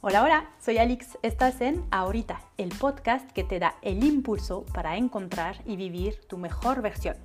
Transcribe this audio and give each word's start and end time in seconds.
Hola, 0.00 0.22
hola, 0.22 0.50
soy 0.60 0.78
Alix. 0.78 1.18
Estás 1.22 1.60
en 1.60 1.84
Ahorita, 1.90 2.40
el 2.56 2.68
podcast 2.68 3.28
que 3.32 3.42
te 3.42 3.58
da 3.58 3.74
el 3.82 4.04
impulso 4.04 4.64
para 4.72 4.96
encontrar 4.96 5.56
y 5.64 5.74
vivir 5.74 6.20
tu 6.28 6.38
mejor 6.38 6.82
versión. 6.82 7.16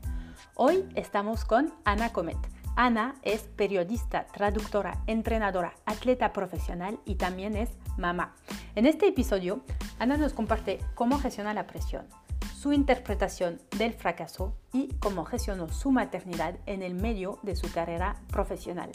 Hoy 0.55 0.83
estamos 0.96 1.46
con 1.46 1.71
Ana 1.86 2.12
Comet. 2.12 2.39
Ana 2.75 3.13
es 3.21 3.44
periodista, 3.44 4.25
traductora, 4.25 5.04
entrenadora, 5.05 5.75
atleta 5.86 6.34
profesional 6.34 6.99
y 7.05 7.13
también 7.13 7.55
es 7.55 7.70
mamá. 7.99 8.34
En 8.73 8.88
este 8.88 9.08
episodio, 9.08 9.62
Ana 9.99 10.17
nos 10.17 10.34
comparte 10.34 10.80
cómo 10.95 11.20
gestiona 11.20 11.53
la 11.53 11.67
presión, 11.67 12.08
su 12.55 12.73
interpretación 12.73 13.62
del 13.77 13.94
fracaso 13.94 14.58
y 14.73 14.88
cómo 14.95 15.26
gestionó 15.26 15.70
su 15.70 15.91
maternidad 15.91 16.55
en 16.66 16.81
el 16.81 16.95
medio 16.95 17.38
de 17.44 17.55
su 17.55 17.71
carrera 17.71 18.16
profesional. 18.30 18.90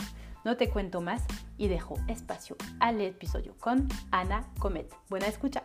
No 0.48 0.56
te 0.56 0.70
cuento 0.70 1.02
más 1.02 1.26
y 1.58 1.68
dejo 1.68 1.96
espacio 2.08 2.56
al 2.80 3.02
episodio 3.02 3.54
con 3.60 3.86
Ana 4.10 4.50
Comet. 4.58 4.90
Buena 5.10 5.26
escucha. 5.26 5.62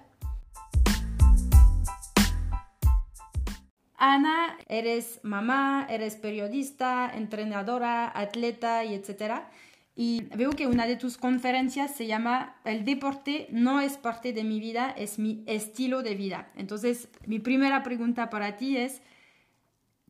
Ana, 3.95 4.57
eres 4.67 5.21
mamá, 5.23 5.87
eres 5.89 6.17
periodista, 6.17 7.09
entrenadora, 7.15 8.11
atleta 8.13 8.83
y 8.83 8.93
etcétera. 8.93 9.49
Y 9.95 10.23
veo 10.35 10.49
que 10.49 10.67
una 10.67 10.85
de 10.85 10.97
tus 10.97 11.15
conferencias 11.17 11.95
se 11.95 12.05
llama 12.05 12.57
El 12.65 12.84
deporte 12.84 13.47
no 13.51 13.79
es 13.79 13.95
parte 13.95 14.34
de 14.34 14.43
mi 14.43 14.59
vida, 14.59 14.93
es 14.97 15.17
mi 15.17 15.45
estilo 15.47 16.03
de 16.03 16.15
vida. 16.15 16.51
Entonces, 16.57 17.07
mi 17.25 17.39
primera 17.39 17.84
pregunta 17.84 18.29
para 18.29 18.57
ti 18.57 18.75
es, 18.75 19.01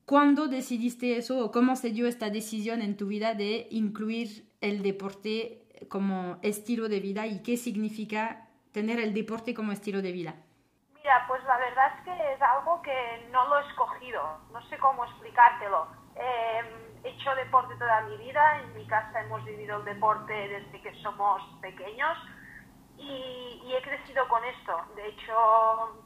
¿cuándo 0.06 0.48
decidiste 0.48 1.16
eso 1.18 1.46
o 1.46 1.52
cómo 1.52 1.76
se 1.76 1.92
dio 1.92 2.08
esta 2.08 2.32
decisión 2.32 2.82
en 2.82 2.98
tu 2.98 3.06
vida 3.06 3.36
de 3.36 3.68
incluir 3.70 4.52
el 4.64 4.82
deporte 4.82 5.68
como 5.90 6.40
estilo 6.42 6.88
de 6.88 7.02
vida 7.02 7.28
y 7.28 7.44
qué 7.44 7.58
significa 7.58 8.48
tener 8.72 9.00
el 9.00 9.14
deporte 9.14 9.54
como 9.54 9.74
estilo 9.74 10.02
de 10.02 10.14
vida? 10.14 10.36
Mira, 10.96 11.26
pues 11.28 11.44
la 11.44 11.58
verdad 11.58 11.92
es 11.98 12.04
que 12.06 12.34
es 12.34 12.42
algo 12.42 12.82
que 12.82 13.28
no 13.30 13.46
lo 13.50 13.60
he 13.60 13.68
escogido, 13.68 14.40
no 14.54 14.62
sé 14.70 14.78
cómo 14.78 15.04
explicártelo. 15.04 15.88
Em, 16.16 16.66
he 17.04 17.10
hecho 17.10 17.36
deporte 17.36 17.76
toda 17.76 18.02
mi 18.02 18.16
vida, 18.18 18.62
en 18.62 18.74
mi 18.74 18.88
casa 18.88 19.22
hemos 19.22 19.44
vivido 19.44 19.80
el 19.80 19.86
deporte 19.86 20.34
desde 20.34 20.82
que 20.82 20.96
somos 21.04 21.42
pequeños 21.62 22.18
y, 22.98 23.62
y 23.66 23.76
he 23.76 23.82
crecido 23.82 24.26
con 24.30 24.46
esto. 24.46 24.74
De 24.96 25.10
hecho, 25.10 25.36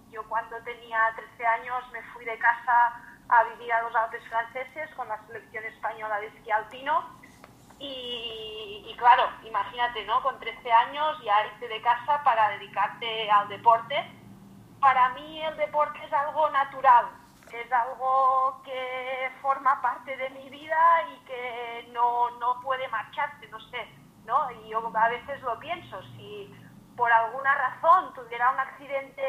yo 0.10 0.28
cuando 0.28 0.58
tenía 0.64 1.14
13 1.16 1.46
años 1.46 1.84
me 1.94 2.02
fui 2.14 2.26
de 2.26 2.40
casa 2.40 3.04
a 3.30 3.44
vivir 3.54 3.72
a 3.72 3.84
los 3.84 3.96
Alpes 3.96 4.24
franceses 4.30 4.90
con 4.96 5.08
la 5.08 5.22
selección 5.28 5.64
española 5.66 6.20
de 6.22 6.28
esquí 6.28 6.50
alpino 6.50 7.17
y, 7.80 8.96
claro, 8.98 9.30
imagínate, 9.44 10.06
¿no? 10.06 10.22
Con 10.24 10.40
13 10.40 10.72
años 10.72 11.18
ya 11.24 11.46
irte 11.46 11.68
de 11.68 11.82
casa 11.82 12.24
para 12.24 12.50
dedicarte 12.50 13.30
al 13.30 13.48
deporte. 13.48 13.96
Para 14.80 15.10
mí 15.10 15.42
el 15.44 15.56
deporte 15.58 16.04
es 16.04 16.14
algo 16.14 16.50
natural, 16.50 17.08
es 17.52 17.72
algo 17.72 18.62
que 18.64 19.32
forma 19.42 19.82
parte 19.82 20.16
de 20.16 20.30
mi 20.32 20.50
vida 20.50 21.04
y 21.14 21.26
que 21.26 21.90
no, 21.92 22.32
no 22.40 22.60
puede 22.62 22.88
marcharse, 22.90 23.48
no 23.48 23.60
sé, 23.70 23.88
¿no? 24.26 24.52
Y 24.52 24.70
yo 24.70 24.92
a 24.94 25.10
veces 25.10 25.42
lo 25.42 25.60
pienso, 25.60 26.02
si 26.16 26.54
por 26.96 27.12
alguna 27.12 27.54
razón 27.56 28.14
tuviera 28.14 28.52
un 28.52 28.60
accidente 28.60 29.24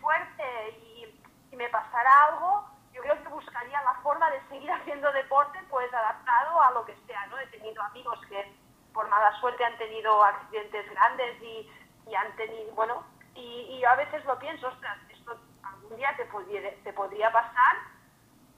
fuerte 0.00 0.78
y, 0.82 1.20
y 1.52 1.56
me 1.56 1.68
pasara 1.68 2.10
algo, 2.28 2.71
yo 3.02 3.10
creo 3.10 3.22
que 3.22 3.28
buscaría 3.30 3.82
la 3.82 3.94
forma 4.02 4.30
de 4.30 4.40
seguir 4.48 4.70
haciendo 4.72 5.10
deporte 5.12 5.58
pues 5.68 5.92
adaptado 5.92 6.60
a 6.62 6.70
lo 6.72 6.84
que 6.84 6.96
sea, 7.06 7.26
¿no? 7.26 7.38
He 7.38 7.46
tenido 7.46 7.82
amigos 7.82 8.18
que 8.28 8.54
por 8.92 9.08
mala 9.08 9.32
suerte 9.40 9.64
han 9.64 9.76
tenido 9.78 10.22
accidentes 10.22 10.88
grandes 10.90 11.42
y, 11.42 11.70
y 12.08 12.14
han 12.14 12.34
tenido, 12.36 12.72
bueno, 12.74 13.04
y, 13.34 13.80
yo 13.80 13.88
a 13.88 13.96
veces 13.96 14.24
lo 14.26 14.38
pienso, 14.38 14.68
ostras, 14.68 14.98
esto 15.08 15.36
algún 15.62 15.96
día 15.96 16.14
te, 16.16 16.26
podría, 16.26 16.60
te 16.84 16.92
podría 16.92 17.32
pasar 17.32 17.76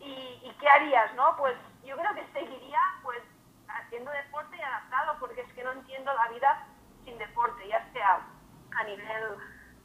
y, 0.01 0.41
y, 0.43 0.57
¿qué 0.61 0.69
harías, 0.69 1.15
no? 1.15 1.37
Pues 1.37 1.57
yo 1.85 1.97
creo 1.97 2.15
que 2.15 2.27
seguiría 2.33 2.81
pues 3.03 3.23
haciendo 3.69 4.11
deporte 4.11 4.57
y 4.57 4.61
adaptado 4.61 5.17
porque 5.21 5.41
es 5.41 5.53
que 5.55 5.65
no 5.65 5.73
entiendo 5.73 6.13
la 6.13 6.29
vida 6.29 6.67
sin 7.05 7.17
deporte, 7.17 7.67
ya 7.69 7.89
sea 7.93 8.21
a 8.77 8.85
nivel 8.85 9.37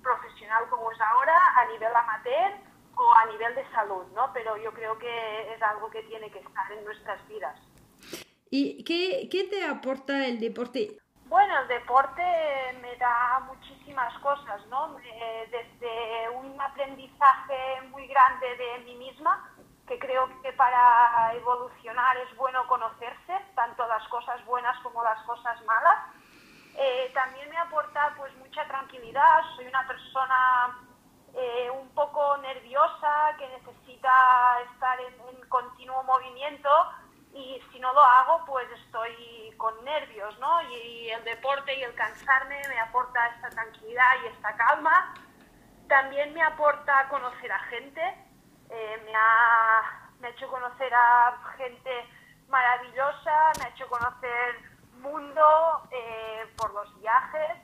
profesional 0.02 0.68
como 0.69 0.92
es 0.92 1.00
ahora, 1.00 1.38
a 1.58 1.66
nivel 1.68 1.96
amateur 1.96 2.69
o 3.00 3.14
a 3.16 3.26
nivel 3.28 3.56
de 3.56 3.66
salud, 3.72 4.06
¿no? 4.14 4.32
Pero 4.34 4.58
yo 4.58 4.74
creo 4.74 4.98
que 4.98 5.54
es 5.54 5.62
algo 5.62 5.90
que 5.90 6.04
tiene 6.04 6.30
que 6.30 6.40
estar 6.40 6.72
en 6.72 6.84
nuestras 6.84 7.26
vidas. 7.28 7.58
¿Y 8.52 8.84
qué, 8.84 9.30
qué 9.32 9.46
te 9.46 9.66
aporta 9.66 10.26
el 10.26 10.40
deporte? 10.40 10.98
Bueno, 11.26 11.60
el 11.62 11.68
deporte 11.68 12.24
me 12.82 12.96
da 12.98 13.40
muchísimas 13.46 14.12
cosas, 14.20 14.66
¿no? 14.68 14.98
desde 15.52 16.30
un 16.36 16.60
aprendizaje 16.60 17.82
muy 17.92 18.08
grande 18.08 18.48
de 18.56 18.80
mí 18.86 18.96
misma, 18.96 19.48
que 19.88 20.00
creo 20.00 20.28
que 20.42 20.52
para 20.54 21.31
evolucionar 21.36 22.18
es 22.18 22.36
bueno 22.36 22.68
conocerse, 22.68 23.34
tanto 23.56 23.88
las 23.88 24.08
cosas 24.08 24.44
buenas 24.46 24.78
como 24.81 25.04
las 25.04 25.24
cosas 25.26 25.64
malas. 25.66 26.00
Eh, 26.76 27.12
también 27.14 27.50
me 27.50 27.58
aporta 27.58 28.14
pues 28.18 28.36
mucha 28.38 28.68
tranquilidad, 28.68 29.42
soy 29.56 29.68
una 29.68 29.86
persona 29.88 30.88
eh, 31.39 31.69
un 31.72 31.88
poco 31.89 32.38
nerviosa, 32.39 33.35
que 33.38 33.47
necesita 33.47 34.11
estar 34.73 35.00
en, 35.00 35.39
continuo 35.47 36.03
movimiento 36.03 36.69
y 37.33 37.61
si 37.72 37.79
no 37.79 37.94
lo 37.94 38.01
hago, 38.01 38.45
pues 38.45 38.67
estoy 38.85 39.53
con 39.57 39.73
nervios, 39.85 40.38
¿no? 40.39 40.61
Y, 40.69 41.09
el 41.09 41.23
deporte 41.23 41.73
y 41.73 41.81
el 41.81 41.95
cansarme 41.95 42.61
me 42.67 42.79
aporta 42.79 43.25
esta 43.27 43.50
tranquilidad 43.50 44.11
y 44.23 44.27
esta 44.27 44.55
calma. 44.55 45.13
También 45.88 46.33
me 46.33 46.44
aporta 46.44 47.07
conocer 47.09 47.51
a 47.51 47.59
gente, 47.59 48.01
eh, 48.69 49.01
me, 49.06 49.13
ha, 49.16 50.11
me 50.19 50.27
ha 50.27 50.31
hecho 50.31 50.47
conocer 50.50 50.94
a 50.94 51.35
gente 51.57 51.89
maravillosa, 52.47 53.51
me 53.57 53.66
ha 53.66 53.69
hecho 53.69 53.88
conocer 53.88 54.56
mundo 55.00 55.88
eh, 55.89 56.53
por 56.57 56.73
los 56.73 57.00
viajes, 57.00 57.57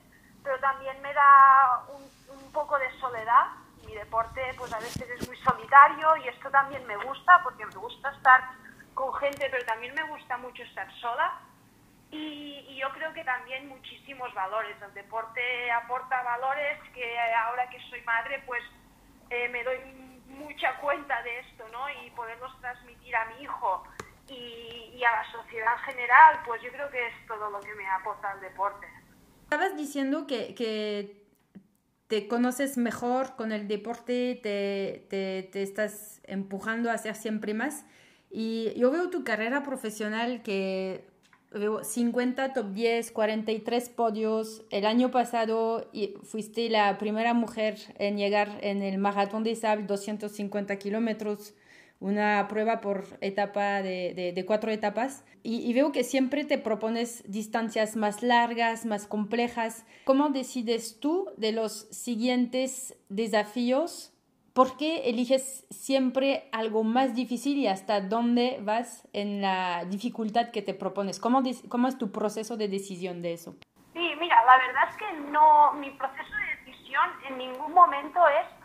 pero 0.43 0.59
también 0.59 0.99
me 1.01 1.13
da 1.13 1.85
un 1.89 2.05
un 2.29 2.51
poco 2.51 2.77
de 2.77 2.91
soledad. 2.99 3.45
Deporte 3.95 4.41
pues 4.57 4.72
a 4.73 4.79
veces 4.79 5.09
es 5.09 5.28
muy 5.28 5.38
solitario 5.38 6.17
y 6.17 6.28
esto 6.28 6.50
también 6.51 6.85
me 6.85 6.97
gusta 6.97 7.41
porque 7.44 7.66
me 7.66 7.75
gusta 7.75 8.11
estar 8.11 8.41
con 8.94 9.13
gente, 9.16 9.47
pero 9.50 9.66
también 9.66 9.94
me 9.95 10.03
gusta 10.03 10.38
mucho 10.38 10.63
estar 10.63 10.88
sola. 11.00 11.39
Y, 12.11 12.78
yo 12.79 12.89
creo 12.91 13.13
que 13.13 13.23
también 13.23 13.69
muchísimos 13.69 14.31
valores. 14.34 14.75
El 14.81 14.94
deporte 14.94 15.72
aporta 15.72 16.22
valores 16.23 16.78
que 16.94 17.17
ahora 17.34 17.69
que 17.69 17.79
soy 17.89 18.01
madre 18.01 18.44
pues 18.45 18.61
eh, 19.29 19.47
me 19.50 19.63
doy 19.63 19.79
mucha 20.28 20.75
cuenta 20.81 21.22
de 21.23 21.39
esto, 21.39 21.66
¿no? 21.72 21.89
Y 22.03 22.11
poderlos 22.11 22.51
transmitir 22.59 23.16
a 23.16 23.25
mi 23.25 23.44
hijo 23.44 23.84
y, 24.28 24.91
y, 24.94 25.03
a 25.03 25.11
la 25.11 25.31
sociedad 25.31 25.73
en 25.73 25.94
general, 25.94 26.41
pues 26.45 26.61
yo 26.61 26.72
creo 26.72 26.89
que 26.91 27.07
es 27.07 27.28
todo 27.28 27.50
lo 27.50 27.59
que 27.61 27.73
me 27.75 27.89
aporta 27.89 28.34
el 28.34 28.41
deporte. 28.41 28.88
Estabas 29.44 29.75
diciendo 29.78 30.28
que, 30.28 30.53
que 30.53 31.24
te 32.07 32.27
conoces 32.27 32.77
mejor 32.77 33.35
con 33.35 33.51
el 33.51 33.67
deporte, 33.67 34.39
te, 34.41 35.05
te, 35.09 35.49
te, 35.51 35.63
estás 35.63 36.21
empujando 36.25 36.89
a 36.89 36.93
hacer 36.93 37.16
siempre 37.16 37.53
más. 37.53 37.85
Y 38.29 38.73
yo 38.77 38.91
veo 38.91 39.09
tu 39.09 39.23
carrera 39.23 39.63
profesional 39.63 40.43
que 40.43 41.05
veo 41.51 41.83
50 41.83 42.53
top 42.53 42.73
10, 42.73 43.11
43 43.11 43.89
podios. 43.89 44.63
El 44.69 44.85
año 44.85 45.09
pasado 45.09 45.89
fuiste 46.23 46.69
la 46.69 46.97
primera 46.97 47.33
mujer 47.33 47.77
en 47.97 48.17
llegar 48.17 48.59
en 48.61 48.83
el 48.83 48.97
maratón 48.97 49.43
de 49.43 49.55
sable 49.55 49.85
250 49.85 50.77
kilómetros 50.77 51.53
una 52.00 52.47
prueba 52.47 52.81
por 52.81 53.06
etapa 53.22 53.81
de, 53.81 54.33
de, 54.35 54.45
cuatro 54.45 54.72
etapas 54.72 55.25
y, 55.43 55.72
veo 55.73 55.91
que 55.91 56.03
siempre 56.03 56.43
te 56.43 56.58
propones 56.58 57.23
distancias 57.31 57.96
más 57.96 58.23
largas, 58.23 58.85
más 58.85 59.08
complejas. 59.08 59.85
¿Cómo 60.05 60.29
decides 60.29 60.99
tú 60.99 61.29
de 61.37 61.52
los 61.52 61.87
siguientes 61.91 62.97
desafíos? 63.09 64.11
¿Por 64.53 64.78
qué 64.78 65.09
eliges 65.09 65.66
siempre 65.69 66.49
algo 66.52 66.84
más 66.84 67.14
difícil 67.14 67.58
y 67.58 67.67
hasta 67.67 68.02
dónde 68.02 68.59
vas 68.61 69.08
en 69.14 69.41
la 69.41 69.85
dificultad 69.85 70.49
que 70.52 70.61
te 70.61 70.73
propones? 70.73 71.19
¿Cómo, 71.19 71.43
cómo 71.69 71.87
es 71.87 71.97
tu 71.97 72.11
proceso 72.11 72.58
de 72.58 72.67
decisión 72.67 73.22
de 73.22 73.34
eso? 73.34 73.55
Sí, 73.93 74.11
mira, 74.19 74.43
la 74.46 74.58
verdad 74.58 74.90
es 74.90 74.97
que 74.97 75.31
no, 75.31 75.73
mi 75.73 75.91
proceso 75.91 76.31
de 76.35 76.72
decisión 76.72 77.03
en 77.29 77.37
ningún 77.37 77.73
momento 77.73 78.19
es 78.28 78.65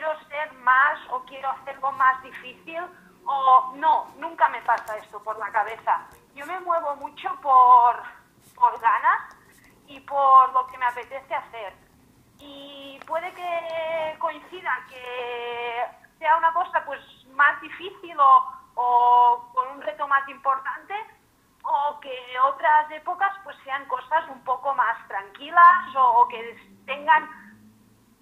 quiero 0.00 0.18
ser 0.30 0.52
más 0.54 0.98
o 1.10 1.20
quiero 1.26 1.50
hacerlo 1.50 1.92
más 1.92 2.22
difícil 2.22 2.80
o 3.26 3.72
no, 3.76 4.06
nunca 4.16 4.48
me 4.48 4.62
pasa 4.62 4.96
esto 4.96 5.22
por 5.22 5.38
la 5.38 5.50
cabeza. 5.52 6.06
Yo 6.34 6.46
me 6.46 6.58
muevo 6.60 6.96
mucho 6.96 7.28
por, 7.42 8.02
por 8.54 8.80
ganas 8.80 9.36
y 9.86 10.00
por 10.00 10.54
lo 10.54 10.66
que 10.68 10.78
me 10.78 10.86
apetece 10.86 11.34
hacer. 11.34 11.74
Y 12.38 12.98
puede 13.06 13.30
que 13.34 14.16
coincida 14.18 14.70
que 14.88 15.84
sea 16.18 16.38
una 16.38 16.54
cosa 16.54 16.82
pues 16.86 17.00
más 17.34 17.60
difícil 17.60 18.18
o, 18.18 18.52
o 18.76 19.50
con 19.52 19.68
un 19.68 19.82
reto 19.82 20.08
más 20.08 20.26
importante 20.30 20.94
o 21.62 22.00
que 22.00 22.38
otras 22.48 22.90
épocas 22.90 23.32
pues 23.44 23.54
sean 23.64 23.84
cosas 23.84 24.30
un 24.30 24.42
poco 24.44 24.74
más 24.74 24.96
tranquilas 25.08 25.94
o, 25.94 26.26
que 26.28 26.56
tengan 26.86 27.28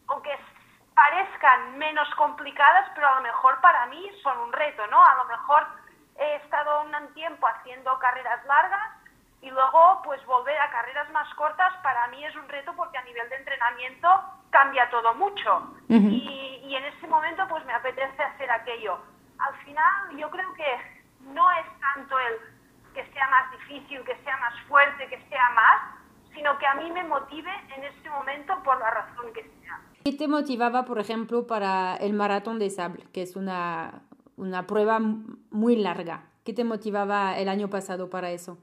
o 0.09 0.21
que 0.23 0.37
parezcan 0.99 1.79
menos 1.79 2.13
complicadas, 2.17 2.91
pero 2.93 3.07
a 3.07 3.15
lo 3.17 3.21
mejor 3.21 3.61
para 3.61 3.87
mí 3.87 4.11
son 4.21 4.37
un 4.39 4.53
reto, 4.53 4.85
¿no? 4.89 5.01
A 5.01 5.15
lo 5.15 5.25
mejor 5.27 5.65
he 6.19 6.37
estado 6.37 6.83
un 6.83 7.15
tiempo 7.15 7.47
haciendo 7.47 7.97
carreras 8.01 8.45
largas 8.47 8.91
y 9.41 9.49
luego 9.49 10.03
pues 10.03 10.25
volver 10.27 10.59
a 10.59 10.71
carreras 10.73 11.09
más 11.11 11.33
cortas 11.35 11.73
para 11.85 12.09
mí 12.09 12.25
es 12.25 12.35
un 12.35 12.49
reto 12.49 12.73
porque 12.75 12.99
a 12.99 13.05
nivel 13.05 13.29
de 13.29 13.37
entrenamiento 13.37 14.09
cambia 14.51 14.91
todo 14.91 15.15
mucho 15.15 15.73
y, 15.89 16.63
y 16.65 16.75
en 16.75 16.85
ese 16.87 17.07
momento 17.07 17.47
pues 17.49 17.65
me 17.65 17.75
apetece 17.75 18.21
hacer 18.21 18.51
aquello. 18.51 18.99
Al 19.39 19.55
final 19.59 20.17
yo 20.17 20.29
creo 20.31 20.53
que 20.55 21.01
no 21.21 21.49
es 21.53 21.67
tanto 21.79 22.19
el 22.19 22.35
que 22.93 23.07
sea 23.13 23.29
más 23.29 23.53
difícil, 23.53 24.03
que 24.03 24.17
sea 24.25 24.37
más 24.39 24.61
fuerte, 24.63 25.07
que 25.07 25.23
sea 25.29 25.49
más, 25.51 25.81
sino 26.35 26.59
que 26.59 26.67
a 26.67 26.75
mí 26.75 26.91
me 26.91 27.05
motive 27.05 27.53
en 27.77 27.85
este 27.85 28.11
momento 28.11 28.61
por 28.65 28.81
la 28.81 28.91
razón 28.91 29.33
que 29.33 29.45
sea. 29.61 29.79
¿Qué 30.09 30.17
te 30.17 30.27
motivaba, 30.27 30.87
por 30.87 30.99
ejemplo, 30.99 31.47
para 31.47 31.95
el 31.97 32.15
maratón 32.15 32.59
de 32.59 32.71
sable, 32.71 33.05
que 33.13 33.21
es 33.21 33.37
una, 33.37 34.01
una 34.39 34.67
prueba 34.67 34.99
muy 34.99 35.77
larga? 35.77 36.23
¿Qué 36.47 36.55
te 36.55 36.65
motivaba 36.65 37.37
el 37.37 37.47
año 37.47 37.69
pasado 37.69 38.09
para 38.09 38.31
eso? 38.31 38.57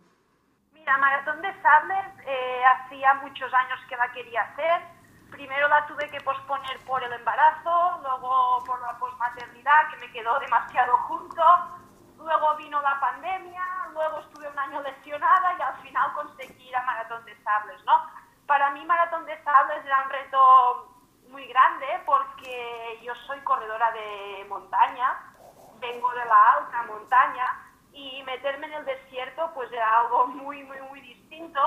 Mira, 0.74 0.97
maratón 0.97 1.44
de 1.44 1.53
sable 1.62 1.94
eh, 2.25 2.62
hacía 2.65 3.13
muchos 3.21 3.53
años 3.53 3.80
que 3.88 3.95
la 3.95 4.12
quería 4.12 4.42
hacer. 4.42 4.81
Primero 5.30 5.68
la 5.68 5.86
tuve 5.86 6.09
que 6.09 6.19
posponer 6.21 6.80
por 6.88 7.03
el 7.03 7.13
embarazo, 7.13 8.01
luego 8.01 8.63
por 8.65 8.81
la 8.81 8.97
posmaternidad, 8.97 9.92
que 9.92 9.97
me 9.97 10.12
quedó 10.12 10.39
demasiado 10.39 10.97
junto. 11.06 11.44
Luego 12.18 12.56
vino 12.57 12.81
la 12.81 13.00
pandemia, 13.00 13.63
luego 13.94 14.18
estuve 14.18 14.50
un 14.50 14.57
año 14.57 14.81
lesionada 14.81 15.53
y 15.59 15.62
al 15.62 15.75
final 15.83 16.12
conseguí 16.13 16.69
ir 16.69 16.75
a 16.75 16.81
maratón 16.81 17.24
de 17.25 17.38
sables, 17.44 17.86
¿no? 17.86 18.01
Para 18.47 18.71
mí 18.71 18.83
maratón 18.83 19.27
de 19.27 19.44
sables 19.44 19.86
era 19.86 20.01
un 20.06 20.09
reto 20.09 20.85
muy 21.36 21.48
grande 21.48 21.86
porque 22.06 22.98
yo 23.04 23.14
soy 23.28 23.38
corredora 23.42 23.92
de 23.92 24.46
montaña, 24.48 25.34
vengo 25.82 26.10
de 26.12 26.24
la 26.24 26.52
alta 26.54 26.84
montaña 26.84 27.46
y 27.92 28.24
meterme 28.24 28.68
en 28.68 28.74
el 28.76 28.86
desierto 28.86 29.52
pues 29.54 29.70
era 29.74 30.00
algo 30.00 30.28
muy, 30.28 30.64
muy, 30.64 30.80
muy 30.90 31.02
distinto 31.02 31.60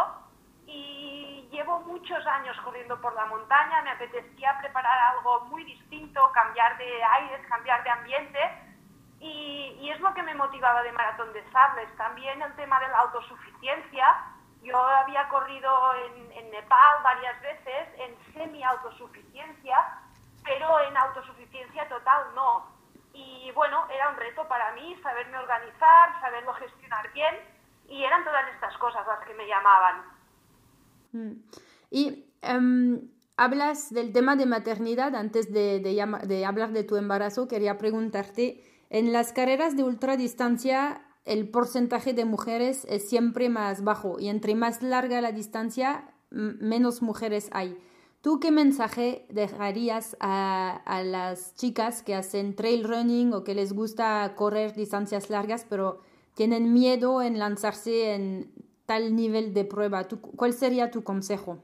y 0.65 1.47
llevo 1.53 1.81
muchos 1.81 2.26
años 2.26 2.56
corriendo 2.65 2.99
por 3.03 3.15
la 3.15 3.26
montaña, 3.26 3.82
me 3.82 3.91
apetecía 3.91 4.56
preparar 4.59 5.17
algo 5.17 5.41
muy 5.50 5.62
distinto, 5.65 6.32
cambiar 6.32 6.79
de 6.79 7.05
aires, 7.05 7.47
cambiar 7.47 7.85
de 7.85 7.91
ambiente 7.91 8.41
y, 9.21 9.76
y 9.82 9.91
es 9.91 10.00
lo 10.00 10.14
que 10.14 10.23
me 10.23 10.35
motivaba 10.35 10.82
de 10.82 10.93
Maratón 10.93 11.31
de 11.35 11.44
Sables. 11.53 11.94
También 11.99 12.41
el 12.41 12.56
tema 12.56 12.81
de 12.81 12.88
la 12.88 13.00
autosuficiencia, 13.00 14.17
yo 14.62 14.76
había 14.76 15.28
corrido 15.28 15.70
en, 15.94 16.32
en 16.32 16.50
Nepal 16.50 17.02
varias 17.02 17.40
veces 17.40 17.88
en 17.99 18.34
semi-autosuficiencia, 18.34 19.76
pero 20.44 20.81
en 20.81 20.96
autosuficiencia 20.96 21.88
total 21.88 22.34
no. 22.34 22.66
Y 23.12 23.50
bueno, 23.52 23.87
era 23.90 24.10
un 24.10 24.16
reto 24.16 24.46
para 24.49 24.72
mí 24.75 24.96
saberme 25.02 25.38
organizar, 25.38 26.20
saberlo 26.20 26.52
gestionar 26.55 27.12
bien, 27.12 27.34
y 27.88 28.05
eran 28.05 28.25
todas 28.25 28.46
estas 28.55 28.76
cosas 28.78 29.06
las 29.06 29.26
que 29.26 29.34
me 29.34 29.46
llamaban. 29.46 30.02
Mm. 31.12 31.32
Y 31.90 32.26
um, 32.43 33.00
hablas 33.37 33.93
del 33.93 34.12
tema 34.12 34.37
de 34.37 34.46
maternidad, 34.46 35.14
antes 35.16 35.52
de, 35.52 35.81
de, 35.81 36.20
de 36.26 36.46
hablar 36.46 36.70
de 36.70 36.84
tu 36.84 36.96
embarazo, 36.96 37.49
quería 37.49 37.78
preguntarte, 37.78 38.62
en 38.90 39.12
las 39.12 39.32
carreras 39.32 39.76
de 39.76 39.84
ultradistancia 39.84 41.02
el 41.28 41.50
porcentaje 41.50 42.14
de 42.14 42.25
mujeres 42.25 42.86
es 42.88 43.08
siempre 43.08 43.50
más 43.50 43.84
bajo 43.84 44.19
y 44.19 44.28
entre 44.28 44.54
más 44.54 44.82
larga 44.82 45.20
la 45.20 45.30
distancia, 45.30 46.10
menos 46.30 47.02
mujeres 47.02 47.50
hay. 47.52 47.78
¿Tú 48.22 48.40
qué 48.40 48.50
mensaje 48.50 49.26
dejarías 49.28 50.16
a, 50.20 50.80
a, 50.86 51.02
las 51.02 51.54
chicas 51.54 52.02
que 52.02 52.14
hacen 52.14 52.56
trail 52.56 52.82
running 52.82 53.32
o 53.32 53.44
que 53.44 53.54
les 53.54 53.72
gusta 53.72 54.34
correr 54.34 54.72
distancias 54.72 55.30
largas, 55.30 55.66
pero 55.69 56.00
tienen 56.34 56.72
miedo 56.72 57.22
en 57.22 57.38
lanzarse 57.38 58.14
en 58.14 58.50
tal 58.86 59.14
nivel 59.14 59.54
de 59.54 59.64
prueba? 59.64 60.08
¿Tú, 60.08 60.20
¿Cuál 60.20 60.54
sería 60.54 60.90
tu 60.90 61.04
consejo? 61.04 61.58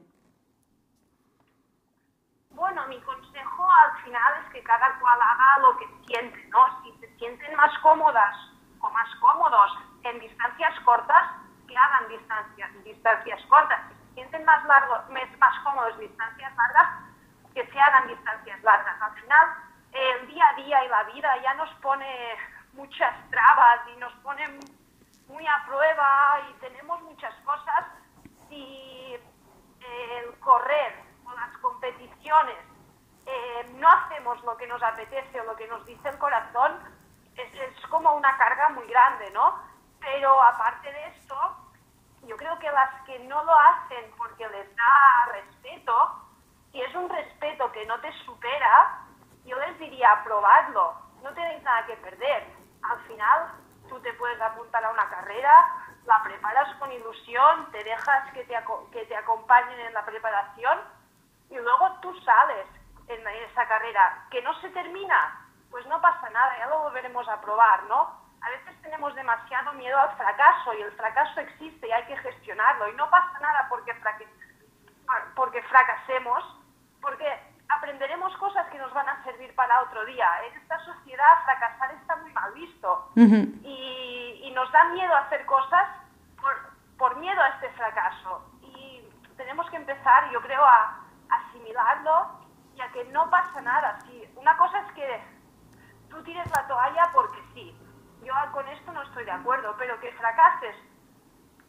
Bueno, 2.51 2.87
mi 2.87 3.01
consejo 3.01 3.67
al 3.83 4.03
final 4.03 4.33
es 4.45 4.53
que 4.53 4.63
cada 4.63 4.97
cual 4.99 5.19
haga 5.21 5.67
lo 5.67 5.77
que 5.77 5.85
siente, 6.07 6.37
¿no? 6.49 6.59
Si 6.83 6.99
se 6.99 7.17
sienten 7.17 7.55
más 7.55 7.71
cómodas 7.81 8.54
más 8.95 9.13
cómodos 9.19 9.71
en 10.03 10.19
distancias 10.19 10.73
cortas, 10.85 11.23
que 11.67 11.77
hagan 11.77 12.07
distancias, 12.07 12.83
distancias 12.83 13.41
cortas. 13.49 13.79
Si 13.89 13.95
se 13.95 14.13
sienten 14.13 14.45
más, 14.45 14.63
largos, 14.65 15.01
más 15.09 15.59
cómodos 15.63 15.99
distancias 15.99 16.53
largas, 16.55 16.89
que 17.53 17.67
se 17.67 17.79
hagan 17.79 18.07
distancias 18.07 18.63
largas. 18.63 19.01
Al 19.01 19.13
final, 19.13 19.47
el 19.91 20.27
día 20.27 20.45
a 20.47 20.53
día 20.53 20.85
y 20.85 20.87
la 20.87 21.03
vida 21.03 21.29
ya 21.43 21.53
nos 21.55 21.69
pone 21.75 22.37
muchas 22.73 23.13
trabas 23.29 23.81
y 23.93 23.99
nos 23.99 24.13
pone 24.23 24.47
muy 25.27 25.45
a 25.45 25.65
prueba 25.65 26.39
y 26.49 26.53
tenemos 26.59 27.01
muchas 27.01 27.33
cosas 27.45 27.85
y 28.49 29.15
el 29.81 30.39
correr 30.39 31.01
o 31.25 31.33
las 31.33 31.57
competiciones 31.57 32.55
eh, 33.25 33.69
no 33.75 33.89
hacemos 33.89 34.41
lo 34.43 34.55
que 34.57 34.67
nos 34.67 34.81
apetece 34.83 35.41
o 35.41 35.45
lo 35.45 35.55
que 35.55 35.67
nos 35.67 35.85
dice 35.85 36.09
el 36.09 36.17
corazón, 36.17 36.73
es, 37.37 37.53
es 37.53 37.87
como 37.87 38.13
una 38.13 38.37
carga 38.37 38.69
muy 38.69 38.87
grande, 38.87 39.29
¿no? 39.31 39.59
Pero 39.99 40.41
aparte 40.41 40.91
de 40.91 41.07
esto, 41.07 41.57
yo 42.23 42.35
creo 42.37 42.57
que 42.59 42.71
las 42.71 43.01
que 43.05 43.19
no 43.19 43.43
lo 43.43 43.57
hacen 43.57 44.11
porque 44.17 44.47
les 44.49 44.75
da 44.75 45.31
respeto, 45.31 46.21
si 46.71 46.81
es 46.81 46.93
un 46.95 47.09
respeto 47.09 47.71
que 47.71 47.85
no 47.85 47.99
te 48.01 48.11
supera, 48.25 49.01
yo 49.45 49.57
les 49.59 49.77
diría, 49.79 50.21
probadlo, 50.23 50.95
no 51.21 51.33
tenéis 51.33 51.61
nada 51.63 51.85
que 51.85 51.95
perder. 51.97 52.47
Al 52.83 52.99
final, 53.07 53.51
tú 53.87 53.99
te 54.01 54.13
puedes 54.13 54.39
apuntar 54.41 54.83
a 54.83 54.91
una 54.91 55.07
carrera, 55.09 55.67
la 56.05 56.21
preparas 56.23 56.75
con 56.75 56.91
ilusión, 56.91 57.71
te 57.71 57.83
dejas 57.83 58.31
que 58.33 58.43
te, 58.43 58.55
que 58.91 59.05
te 59.05 59.15
acompañen 59.15 59.79
en 59.79 59.93
la 59.93 60.05
preparación 60.05 60.79
y 61.49 61.55
luego 61.57 61.91
tú 62.01 62.13
sales 62.21 62.67
en 63.07 63.27
esa 63.27 63.67
carrera. 63.67 64.25
Que 64.29 64.41
no 64.41 64.53
se 64.61 64.69
termina, 64.69 65.44
pues 65.75 65.85
no 65.87 65.99
pasa 65.99 66.29
nada, 66.29 66.57
ya 66.57 66.67
lo 66.67 66.83
volveremos 66.83 67.27
a 67.27 67.41
probar, 67.41 67.83
¿no? 67.89 68.09
A 68.39 68.49
veces 68.49 68.81
tenemos 68.81 69.13
demasiado 69.13 69.73
miedo 69.73 69.99
al 69.99 70.15
fracaso 70.15 70.73
y 70.73 70.81
el 70.81 70.91
fracaso 70.93 71.41
existe 71.41 71.85
y 71.85 71.91
hay 71.91 72.05
que 72.05 72.15
gestionarlo 72.15 72.87
y 72.87 72.93
no 72.93 73.09
pasa 73.09 73.37
nada 73.41 73.67
porque, 73.67 73.93
porque 75.35 75.61
fracasemos, 75.63 76.45
porque 77.01 77.27
aprenderemos 77.67 78.37
cosas 78.37 78.65
que 78.67 78.77
nos 78.77 78.93
van 78.93 79.09
a 79.09 79.21
servir 79.25 79.53
para 79.53 79.81
otro 79.81 80.05
día. 80.05 80.29
En 80.47 80.61
esta 80.61 80.79
sociedad 80.79 81.43
fracasar 81.43 81.91
está 81.95 82.15
muy 82.15 82.31
mal 82.31 82.53
visto 82.53 83.11
y, 83.17 84.39
y, 84.45 84.51
nos 84.51 84.71
da 84.71 84.85
miedo 84.93 85.13
hacer 85.13 85.45
cosas 85.45 85.89
por, 86.39 86.55
por 86.97 87.17
miedo 87.17 87.41
a 87.41 87.49
este 87.49 87.69
fracaso 87.71 88.49
y 88.61 89.05
tenemos 89.35 89.69
que 89.69 89.75
empezar, 89.75 90.31
yo 90.31 90.39
creo, 90.39 90.63
a 90.63 91.01
asimilarlo 91.29 92.39
y 92.77 92.79
a 92.79 92.87
que 92.93 93.03
no 93.11 93.29
pasa 93.29 93.59
nada. 93.59 93.99
Si, 94.07 94.23
una 94.37 94.55
cosa 94.55 94.79
es 94.79 94.91
que 94.93 95.34
tú 96.15 96.23
tires 96.23 96.47
la 96.55 96.67
toalla 96.67 97.09
porque 97.13 97.39
sí. 97.53 97.75
Yo 98.23 98.33
con 98.51 98.67
esto 98.67 98.91
no 98.91 99.03
estoy 99.03 99.25
de 99.25 99.31
acuerdo, 99.31 99.75
pero 99.77 99.99
que 99.99 100.11
fracases 100.13 100.75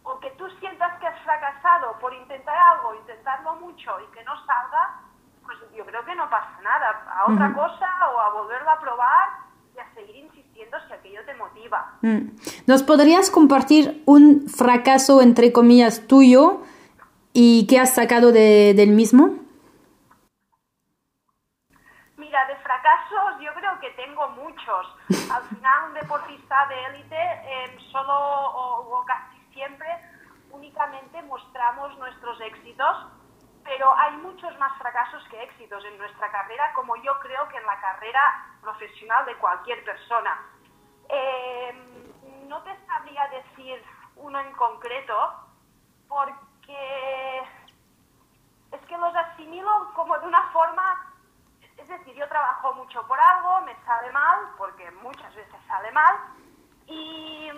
o 0.04 0.18
que 0.20 0.30
tú 0.38 0.44
sientas 0.60 0.98
que 1.00 1.06
has 1.06 1.20
fracasado 1.20 1.98
por 2.00 2.14
intentar 2.14 2.56
algo, 2.56 2.94
intentarlo 2.94 3.56
mucho 3.56 3.90
y 4.00 4.14
que 4.14 4.24
no 4.24 4.32
salga, 4.46 5.02
pues 5.44 5.58
yo 5.76 5.84
creo 5.84 6.04
que 6.04 6.14
no 6.14 6.30
pasa 6.30 6.58
nada. 6.62 7.04
A 7.10 7.30
otra 7.30 7.52
cosa 7.52 7.86
o 8.14 8.20
a 8.20 8.30
volverlo 8.30 8.70
a 8.70 8.80
probar 8.80 9.28
y 9.74 9.78
a 9.78 9.94
seguir 9.94 10.24
insistiendo 10.24 10.76
si 10.86 10.92
aquello 10.92 11.24
te 11.26 11.34
motiva. 11.34 11.98
Mm. 12.02 12.36
¿Nos 12.66 12.82
podrías 12.84 13.30
compartir 13.30 14.02
un 14.06 14.48
fracaso, 14.48 15.20
entre 15.20 15.52
comillas, 15.52 16.06
tuyo 16.06 16.62
y 17.32 17.66
qué 17.66 17.80
has 17.80 17.94
sacado 17.94 18.32
de, 18.32 18.74
del 18.74 18.90
mismo? 18.90 19.45
Yo 23.40 23.52
creo 23.54 23.78
que 23.80 23.90
tengo 23.90 24.28
muchos. 24.28 24.87
Al 25.32 25.42
final, 25.44 25.88
un 25.88 25.94
deportista 25.94 26.66
de 26.66 26.85
élite 26.87 27.16
em, 27.16 27.78
solo 27.90 28.14
o, 28.14 29.04
casi 29.04 29.40
siempre 29.52 29.88
únicamente 30.50 31.23
mostramos 31.23 31.96
nuestros 31.99 32.40
éxitos, 32.40 33.06
pero 33.64 33.92
hay 33.94 34.16
muchos 34.18 34.56
más 34.58 34.76
fracasos 34.78 35.23
que 35.28 35.42
éxitos 35.42 35.85
en 35.85 35.99
nuestra 35.99 36.30
carrera, 36.30 36.73
como 36.75 36.96
yo 36.96 37.18
creo 37.20 37.49
que 37.49 37.58
en 37.58 37.66
la 37.66 37.80
carrera 37.80 38.56
profesional 38.61 39.26
de 39.26 39.37
cualquier 39.37 39.85
persona. 39.85 40.40
Em, 41.08 42.49
no 42.49 42.62
te 42.62 42.76
sabría 42.87 43.28
decir 43.28 43.82
uno 44.16 44.38
en 44.40 44.52
concreto, 44.52 45.35
porque 46.08 47.42
es 48.73 48.80
que 48.87 48.96
los 48.96 49.14
asimilo 49.14 49.92
como 49.94 50.18
de 50.18 50.26
una 50.26 50.42
forma 50.52 51.15
es 51.88 51.98
decir, 52.00 52.14
yo 52.14 52.28
trabajo 52.28 52.74
mucho 52.74 53.06
por 53.06 53.18
algo, 53.18 53.60
me 53.62 53.76
sale 53.84 54.10
mal, 54.10 54.40
porque 54.58 54.90
muchas 55.02 55.34
veces 55.34 55.56
sale 55.68 55.90
mal, 55.92 56.16
y 56.86 57.50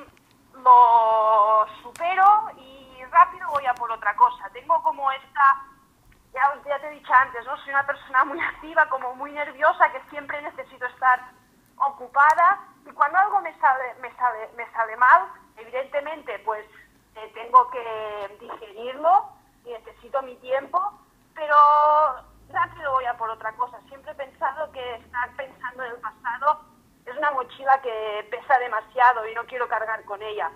lo 0.52 1.66
supero 1.82 2.38
como 4.82 5.10
esta, 5.12 5.64
ya, 6.32 6.42
ya 6.66 6.80
te 6.80 6.88
he 6.88 6.90
dicho 6.90 7.12
antes, 7.12 7.44
¿no? 7.44 7.56
Soy 7.58 7.70
una 7.70 7.86
persona 7.86 8.24
muy 8.24 8.40
activa, 8.40 8.88
como 8.88 9.14
muy 9.14 9.32
nerviosa, 9.32 9.92
que 9.92 10.00
siempre 10.10 10.40
necesito 10.42 10.86
estar 10.86 11.20
ocupada 11.76 12.60
y 12.86 12.90
cuando 12.92 13.18
algo 13.18 13.40
me 13.40 13.56
sale, 13.58 13.94
me 14.00 14.10
sale, 14.16 14.48
me 14.56 14.70
sale 14.72 14.96
mal, 14.96 15.28
evidentemente 15.56 16.38
pues 16.40 16.66
eh, 17.16 17.30
tengo 17.34 17.70
que 17.70 18.38
digerirlo 18.40 19.30
y 19.64 19.72
necesito 19.72 20.22
mi 20.22 20.36
tiempo, 20.36 20.80
pero 21.34 21.54
rápido 22.50 22.92
voy 22.92 23.04
a 23.04 23.16
por 23.16 23.30
otra 23.30 23.52
cosa. 23.52 23.78
Siempre 23.88 24.12
he 24.12 24.14
pensado 24.14 24.70
que 24.72 24.94
estar 24.96 25.30
pensando 25.36 25.84
en 25.84 25.92
el 25.92 26.00
pasado 26.00 26.60
es 27.06 27.16
una 27.16 27.30
mochila 27.30 27.80
que 27.80 28.26
pesa 28.30 28.58
demasiado 28.58 29.26
y 29.26 29.34
no 29.34 29.44
quiero 29.44 29.68
cargar 29.68 30.04
con 30.04 30.22
ella. 30.22 30.50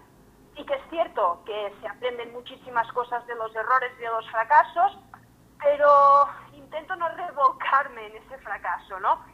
Y 0.55 0.65
que 0.67 0.75
es 0.75 0.83
cierto 0.91 1.43
que 1.47 1.75
se 1.81 1.89
aprenden 1.89 2.33
muchísimas 2.33 2.91
cosas 2.93 3.27
de 3.27 3.35
los 3.37 3.55
errores 3.55 3.93
y 3.99 4.03
de 4.03 4.09
los 4.09 4.29
fracasos, 4.31 4.99
pero 5.59 6.29
intento 6.53 6.95
no 6.97 7.09
revolcarme 7.09 8.07
en 8.07 8.17
ese 8.17 8.37
fracaso, 8.39 9.01
¿no? 9.01 9.25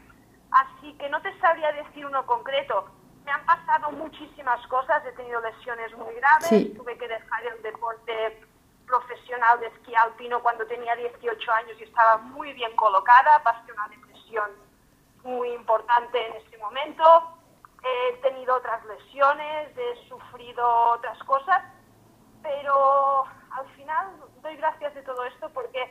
Así 0.51 0.97
que 0.97 1.09
no 1.09 1.21
te 1.21 1.37
sabría 1.41 1.73
decir 1.73 2.07
uno 2.07 2.25
concreto. 2.25 2.89
Me 3.25 3.33
han 3.33 3.45
pasado 3.45 3.91
muchísimas 3.93 4.65
cosas, 4.69 5.05
he 5.05 5.13
tenido 5.13 5.41
lesiones 5.41 5.95
muy 5.97 6.15
graves, 6.15 6.75
tuve 6.77 6.97
que 6.97 7.09
dejar 7.09 7.45
el 7.47 7.63
deporte 7.63 8.48
profesional 9.49 9.61
de 9.61 9.67
esquí 9.67 9.95
alpino 9.95 10.43
cuando 10.43 10.67
tenía 10.67 10.95
18 10.97 11.53
años 11.53 11.77
y 11.81 11.85
estaba 11.85 12.19
muy 12.19 12.53
bien 12.53 12.75
colocada, 12.77 13.43
pasé 13.43 13.73
una 13.73 13.89
depresión 13.89 14.51
muy 15.25 15.51
importante 15.51 16.19
en 16.27 16.35
ese 16.35 16.59
momento, 16.59 17.05
he 17.83 18.17
tenido 18.19 18.57
otras 18.57 18.85
lesiones, 18.87 19.71
he 19.77 20.09
sufrido 20.09 20.67
otras 20.93 21.19
cosas, 21.25 21.63
pero 22.43 23.25
al 23.51 23.69
final 23.77 24.09
doy 24.43 24.57
gracias 24.57 24.95
de 24.95 25.03
todo 25.03 25.25
esto 25.25 25.51
porque 25.53 25.83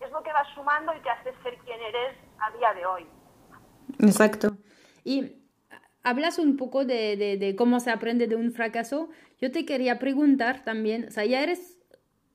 es 0.00 0.10
lo 0.10 0.22
que 0.22 0.32
va 0.32 0.44
sumando 0.54 0.94
y 0.94 1.00
te 1.00 1.10
hace 1.10 1.34
ser 1.42 1.56
quien 1.58 1.80
eres 1.80 2.16
a 2.38 2.50
día 2.56 2.72
de 2.74 2.86
hoy. 2.86 3.06
Exacto. 4.00 4.56
Y 5.04 5.42
hablas 6.04 6.38
un 6.38 6.56
poco 6.56 6.84
de, 6.84 7.16
de, 7.16 7.56
cómo 7.56 7.80
se 7.80 7.90
aprende 7.90 8.26
de 8.26 8.36
un 8.36 8.52
fracaso. 8.52 9.08
Yo 9.40 9.50
te 9.50 9.64
quería 9.64 9.98
preguntar 9.98 10.64
también, 10.64 11.06
o 11.08 11.10
sea, 11.10 11.24
ya 11.24 11.42
eres 11.42 11.77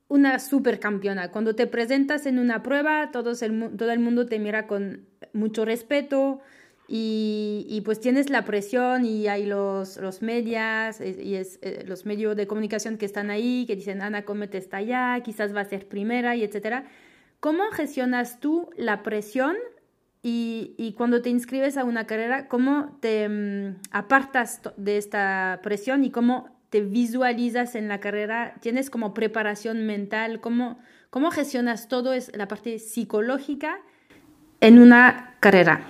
una 0.08 0.38
supercampeona. 0.38 1.30
Cuando 1.30 1.54
te 1.54 1.66
presentas 1.66 2.26
en 2.26 2.38
una 2.38 2.62
prueba, 2.62 3.10
todos 3.10 3.42
el, 3.42 3.76
todo 3.76 3.90
el 3.90 4.00
mundo 4.00 4.26
te 4.26 4.38
mira 4.38 4.66
con 4.66 5.06
mucho 5.32 5.64
respeto 5.64 6.40
y, 6.86 7.66
y 7.68 7.80
pues 7.80 8.00
tienes 8.00 8.28
la 8.28 8.44
presión 8.44 9.06
y 9.06 9.26
hay 9.28 9.46
los, 9.46 9.96
los 9.96 10.20
medias 10.20 11.00
y 11.00 11.36
es, 11.36 11.58
eh, 11.62 11.84
los 11.86 12.04
medios 12.04 12.36
de 12.36 12.46
comunicación 12.46 12.98
que 12.98 13.06
están 13.06 13.30
ahí, 13.30 13.64
que 13.66 13.76
dicen, 13.76 14.02
Ana 14.02 14.24
Comete 14.24 14.58
está 14.58 14.78
allá, 14.78 15.18
quizás 15.24 15.54
va 15.54 15.60
a 15.62 15.64
ser 15.64 15.88
primera 15.88 16.36
y 16.36 16.44
etcétera. 16.44 16.84
¿Cómo 17.40 17.64
gestionas 17.72 18.40
tú 18.40 18.70
la 18.76 19.02
presión 19.02 19.56
y, 20.26 20.94
cuando 20.96 21.20
te 21.20 21.28
inscribes 21.28 21.76
a 21.76 21.84
una 21.84 22.06
carrera, 22.06 22.48
¿cómo 22.48 22.96
te 23.00 23.28
mm, 23.28 23.76
apartas 23.90 24.62
de 24.78 24.96
esta 24.96 25.60
presión 25.62 26.02
y 26.02 26.10
cómo 26.10 26.53
te 26.74 26.80
visualizas 26.80 27.76
en 27.76 27.86
la 27.86 28.00
carrera? 28.00 28.54
¿Tienes 28.60 28.90
como 28.90 29.14
preparación 29.14 29.86
mental? 29.86 30.40
¿Cómo, 30.40 30.82
cómo 31.08 31.30
gestionas 31.30 31.86
todo 31.86 32.12
es 32.12 32.36
la 32.36 32.48
parte 32.48 32.80
psicológica 32.80 33.78
en 34.60 34.80
una 34.80 35.36
carrera? 35.38 35.82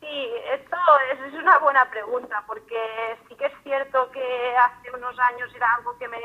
Sí, 0.00 0.26
esto 0.52 0.76
es, 1.12 1.32
una 1.32 1.58
buena 1.58 1.88
pregunta 1.90 2.42
porque 2.44 2.74
sí 3.28 3.36
que 3.36 3.46
es 3.46 3.52
cierto 3.62 4.10
que 4.10 4.56
hace 4.56 4.90
unos 4.96 5.16
años 5.20 5.48
era 5.54 5.72
algo 5.76 5.96
que 5.96 6.08
me 6.08 6.18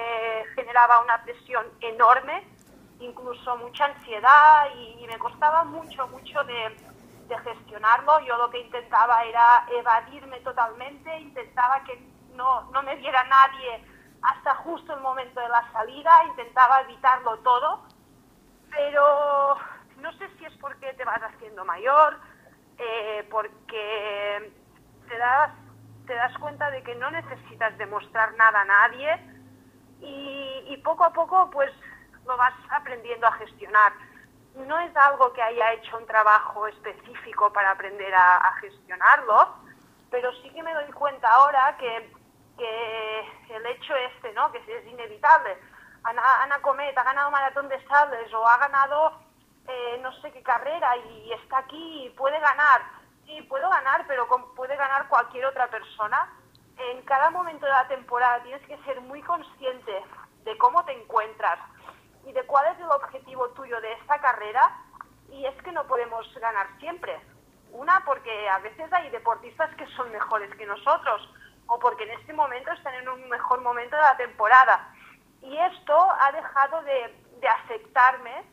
generaba 0.55 1.03
una 1.03 1.23
presión 1.23 1.63
enorme 1.79 2.43
incluso 3.01 3.55
mucha 3.57 3.85
ansiedad 3.85 4.65
y, 4.75 5.05
me 5.05 5.19
costaba 5.19 5.63
mucho, 5.63 6.07
mucho 6.07 6.43
de, 6.45 6.75
gestionarlo. 7.43 8.19
Yo 8.21 8.35
lo 8.37 8.49
que 8.49 8.61
intentaba 8.61 9.23
era 9.25 9.67
evadirme 9.69 10.39
totalmente, 10.39 11.19
intentaba 11.19 11.83
que 11.83 12.14
no, 12.35 12.69
no 12.71 12.83
me 12.83 12.95
viera 12.95 13.23
nadie 13.23 13.83
hasta 14.21 14.55
justo 14.55 14.93
el 14.93 15.01
momento 15.01 15.39
de 15.39 15.49
la 15.49 15.71
salida, 15.71 16.11
intentaba 16.29 16.81
evitarlo 16.81 17.37
todo, 17.39 17.83
pero 18.71 19.57
no 19.97 20.11
sé 20.13 20.29
si 20.37 20.45
es 20.45 20.53
porque 20.57 20.93
te 20.93 21.05
vas 21.05 21.21
haciendo 21.21 21.63
mayor, 21.63 22.19
eh, 22.77 23.27
porque 23.29 24.53
te 25.07 25.17
das, 25.17 25.51
te 26.07 26.15
das 26.15 26.37
cuenta 26.39 26.69
de 26.71 26.83
que 26.83 26.95
no 26.95 27.11
necesitas 27.11 27.77
demostrar 27.77 28.33
nada 28.33 28.61
a 28.61 28.65
nadie 28.65 29.35
y, 30.01 30.77
poco 30.83 31.03
a 31.03 31.13
poco 31.13 31.49
pues 31.49 31.71
lo 32.25 32.37
vas 32.37 32.53
aprendiendo 32.69 33.25
a 33.25 33.31
gestionar. 33.33 33.93
No 34.55 34.79
es 34.79 34.95
algo 34.95 35.33
que 35.33 35.41
haya 35.41 35.73
hecho 35.73 35.97
un 35.97 36.05
trabajo 36.05 36.67
específico 36.67 37.51
para 37.51 37.71
aprender 37.71 38.13
a, 38.13 38.53
gestionarlo, 38.61 39.55
pero 40.11 40.31
sí 40.41 40.49
que 40.51 40.63
me 40.63 40.73
doy 40.73 40.91
cuenta 40.91 41.27
ahora 41.27 41.75
que, 41.77 42.13
el 42.63 43.65
hecho 43.65 43.95
este, 43.95 44.31
¿no? 44.33 44.51
que 44.51 44.59
es 44.59 44.87
inevitable. 44.87 45.57
Ana, 46.03 46.43
Ana 46.43 46.61
Comet 46.61 46.97
ha 46.97 47.03
ganado 47.03 47.31
Maratón 47.31 47.67
de 47.67 47.83
Sables 47.87 48.33
o 48.33 48.47
ha 48.47 48.57
ganado 48.57 49.19
eh, 49.67 49.99
no 50.01 50.11
sé 50.21 50.31
qué 50.31 50.43
carrera 50.43 50.95
y 50.97 51.33
está 51.33 51.59
aquí 51.59 52.05
y 52.05 52.09
puede 52.11 52.39
ganar. 52.39 52.81
Sí, 53.25 53.41
puedo 53.43 53.69
ganar, 53.69 54.05
pero 54.07 54.27
puede 54.55 54.75
ganar 54.75 55.07
cualquier 55.07 55.45
otra 55.45 55.67
persona. 55.67 56.31
En 56.77 57.01
cada 57.03 57.31
momento 57.31 57.65
de 57.65 57.71
la 57.71 57.87
temporada 57.87 58.43
tienes 58.43 58.61
que 58.67 58.77
ser 58.83 59.01
muy 59.01 59.21
consciente 59.23 60.03
de 60.43 60.57
cómo 60.59 60.85
te 60.85 60.91
encuentras, 60.91 61.57
y 62.25 62.31
de 62.31 62.43
cuál 62.43 62.65
es 62.73 62.79
el 62.79 62.91
objetivo 62.91 63.49
tuyo 63.49 63.79
de 63.81 63.93
esta 63.93 64.19
carrera 64.19 64.77
y 65.31 65.45
es 65.45 65.55
que 65.63 65.71
no 65.71 65.85
podemos 65.85 66.27
ganar 66.35 66.67
siempre. 66.79 67.19
Una, 67.71 68.03
porque 68.05 68.49
a 68.49 68.59
veces 68.59 68.91
hay 68.91 69.09
deportistas 69.09 69.73
que 69.75 69.85
son 69.95 70.11
mejores 70.11 70.53
que 70.55 70.65
nosotros 70.65 71.29
o 71.67 71.79
porque 71.79 72.03
en 72.03 72.11
este 72.19 72.33
momento 72.33 72.71
están 72.71 72.93
en 72.95 73.09
un 73.09 73.29
mejor 73.29 73.61
momento 73.61 73.95
de 73.95 74.01
la 74.01 74.17
temporada. 74.17 74.93
Y 75.41 75.55
esto 75.57 75.95
ha 76.19 76.31
dejado 76.31 76.81
de, 76.83 77.13
de 77.41 77.47
afectarme 77.47 78.43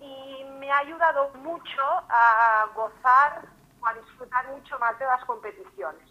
y 0.00 0.44
me 0.58 0.70
ha 0.70 0.78
ayudado 0.78 1.30
mucho 1.34 1.82
a 2.08 2.66
gozar 2.74 3.42
o 3.80 3.86
a 3.86 3.94
disfrutar 3.94 4.48
mucho 4.50 4.78
más 4.78 4.98
de 4.98 5.04
las 5.04 5.24
competiciones. 5.24 6.02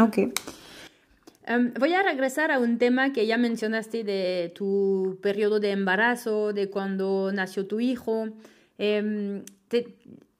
Ok. 0.00 0.18
Em, 1.46 1.72
voy 1.74 1.94
a 1.94 2.02
regresar 2.02 2.52
a 2.52 2.58
un 2.58 2.78
tema 2.78 3.12
que 3.12 3.26
ya 3.26 3.38
mencionaste 3.38 4.04
de 4.04 4.52
tu 4.54 5.18
periodo 5.22 5.60
de 5.60 5.70
embarazo, 5.70 6.52
de 6.52 6.68
cuando 6.68 7.32
nació 7.32 7.66
tu 7.66 7.80
hijo. 7.80 8.28
Em, 8.76 9.44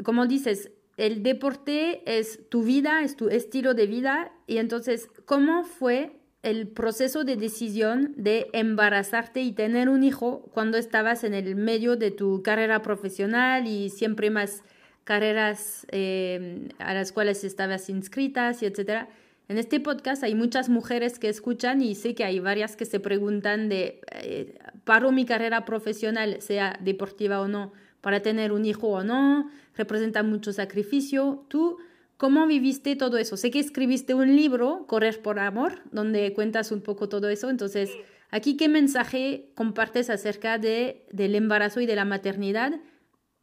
como 0.05 0.27
dices, 0.27 0.71
el 0.99 1.23
deporte 1.23 2.03
es 2.07 2.41
tu 2.51 2.65
vida, 2.65 3.03
es 3.03 3.15
tu 3.17 3.29
estilo 3.29 3.73
de 3.73 3.87
vida. 3.87 4.33
Y 4.49 4.59
entonces, 4.59 5.09
¿cómo 5.25 5.63
fue 5.63 6.17
el 6.43 6.67
proceso 6.67 7.23
de 7.23 7.37
decisión 7.37 8.15
de 8.17 8.49
embarazarte 8.53 9.41
y 9.41 9.53
tener 9.53 9.89
un 9.89 10.03
hijo 10.03 10.51
cuando 10.53 10.77
estabas 10.77 11.23
en 11.23 11.35
el 11.35 11.55
medio 11.55 11.97
de 11.97 12.11
tu 12.11 12.43
carrera 12.43 12.83
profesional 12.83 13.69
y 13.69 13.91
siempre 13.91 14.31
más 14.31 14.65
carreras 15.05 15.87
em, 15.91 16.69
a 16.81 16.95
las 16.95 17.13
cuales 17.13 17.45
estabas 17.45 17.89
inscritas 17.89 18.63
y 18.63 18.67
etcétera? 18.67 19.09
En 19.47 19.57
este 19.57 19.79
podcast 19.79 20.25
hay 20.25 20.35
muchas 20.35 20.69
mujeres 20.69 21.21
que 21.21 21.29
escuchan 21.29 21.81
y 21.81 21.95
sé 21.95 22.17
que 22.17 22.25
hay 22.25 22.41
varias 22.41 22.75
que 22.77 22.85
se 22.85 22.99
preguntan 22.99 23.69
de, 23.69 24.01
eh, 24.13 24.59
¿paro 24.85 25.13
mi 25.13 25.25
carrera 25.25 25.65
profesional, 25.65 26.43
sea 26.43 26.77
deportiva 26.83 27.41
o 27.41 27.49
no, 27.49 27.73
para 28.01 28.21
tener 28.21 28.53
un 28.53 28.65
hijo 28.65 28.89
o 28.89 29.03
no? 29.03 29.51
Representa 29.77 30.23
mucho 30.23 30.53
sacrificio. 30.53 31.45
¿Tú 31.49 31.79
cómo 32.17 32.47
viviste 32.47 32.97
todo 32.97 33.17
eso? 33.19 33.37
Sé 33.37 33.51
que 33.51 33.61
escribiste 33.61 34.15
un 34.15 34.37
libro, 34.37 34.87
Correr 34.87 35.23
por 35.23 35.39
Amor, 35.39 35.83
donde 35.91 36.33
cuentas 36.35 36.73
un 36.73 36.83
poco 36.83 37.09
todo 37.09 37.29
eso. 37.29 37.51
Entonces, 37.51 37.91
aquí, 38.31 38.57
¿qué 38.57 38.69
mensaje 38.69 39.51
compartes 39.55 40.11
acerca 40.11 40.59
de, 40.59 41.07
del 41.11 41.35
embarazo 41.35 41.81
y 41.81 41.87
de 41.87 41.97
la 41.97 42.05
maternidad 42.05 42.73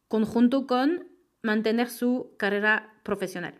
conjunto 0.07 0.67
con 0.67 1.07
mantener 1.41 1.89
su 1.89 2.35
carrera 2.37 2.93
profesional? 3.03 3.55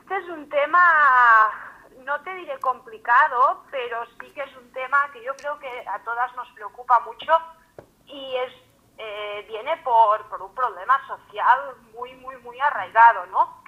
Este 0.00 0.16
es 0.16 0.28
un 0.28 0.48
tema, 0.48 0.78
no 2.04 2.20
te 2.22 2.34
diré 2.34 2.58
complicado, 2.58 3.64
pero 3.70 4.04
sí 4.18 4.26
que 4.34 4.42
es 4.42 4.56
un 4.56 4.68
tema 4.72 5.08
que 5.12 5.24
yo 5.24 5.32
creo 5.36 5.56
que 5.60 5.68
a 5.88 6.02
todas 6.02 6.34
nos 6.34 6.48
preocupa 6.50 6.98
mucho 7.00 7.32
y 8.12 8.36
es 8.36 8.52
eh, 9.02 9.46
viene 9.48 9.78
por, 9.78 10.28
por, 10.28 10.42
un 10.42 10.54
problema 10.54 11.00
social 11.06 11.74
muy, 11.94 12.12
muy, 12.16 12.36
muy 12.38 12.60
arraigado, 12.60 13.24
¿no? 13.26 13.62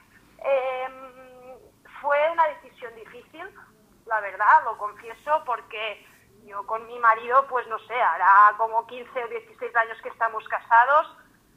Em, 0.45 1.59
fue 2.03 2.19
una 2.31 2.49
decisión 2.49 2.95
difícil, 2.97 3.49
la 4.05 4.21
verdad, 4.21 4.65
lo 4.65 4.77
confieso, 4.77 5.43
porque 5.47 6.07
yo 6.45 6.67
con 6.67 6.87
mi 6.87 6.99
marido, 6.99 7.47
pues 7.49 7.67
no 7.69 7.79
sé, 7.79 7.95
hará 7.95 8.55
como 8.59 8.87
15 8.87 9.25
o 9.25 9.29
16 9.29 9.75
años 9.75 10.03
que 10.03 10.11
estamos 10.11 10.47
casados 10.49 11.17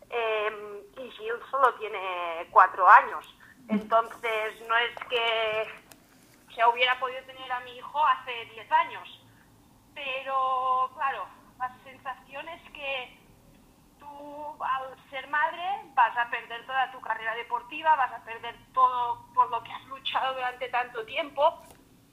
em, 0.10 0.80
y 0.98 1.12
Gil 1.12 1.36
solo 1.52 1.74
tiene 1.74 2.48
cuatro 2.52 2.88
años. 2.88 3.28
Entonces, 3.68 4.62
no 4.70 4.78
es 4.78 4.96
que 5.10 5.68
se 6.56 6.66
hubiera 6.66 6.98
podido 6.98 7.22
tener 7.26 7.52
a 7.52 7.60
mi 7.62 7.76
hijo 7.76 8.06
hace 8.06 8.46
10 8.54 8.72
años. 8.72 9.22
pero 9.94 10.92
claro, 10.94 11.26
la 11.60 11.76
sensación 11.84 12.48
es 12.50 12.62
que 12.72 13.20
tú 14.00 14.64
al 14.64 15.10
ser 15.10 15.28
madre 15.30 15.64
vas 15.94 16.18
a 16.18 16.30
perder 16.30 16.66
toda 16.66 16.92
tu 16.92 17.02
carrera 17.02 17.36
deportiva, 17.36 17.96
vas 17.96 18.14
a 18.14 18.24
perder 18.24 18.56
todo 18.74 19.26
por 19.34 19.50
lo 19.50 19.64
que 19.64 19.72
has 19.72 19.86
luchado 19.86 20.34
durante 20.34 20.68
tanto 20.70 21.06
tiempo, 21.06 21.62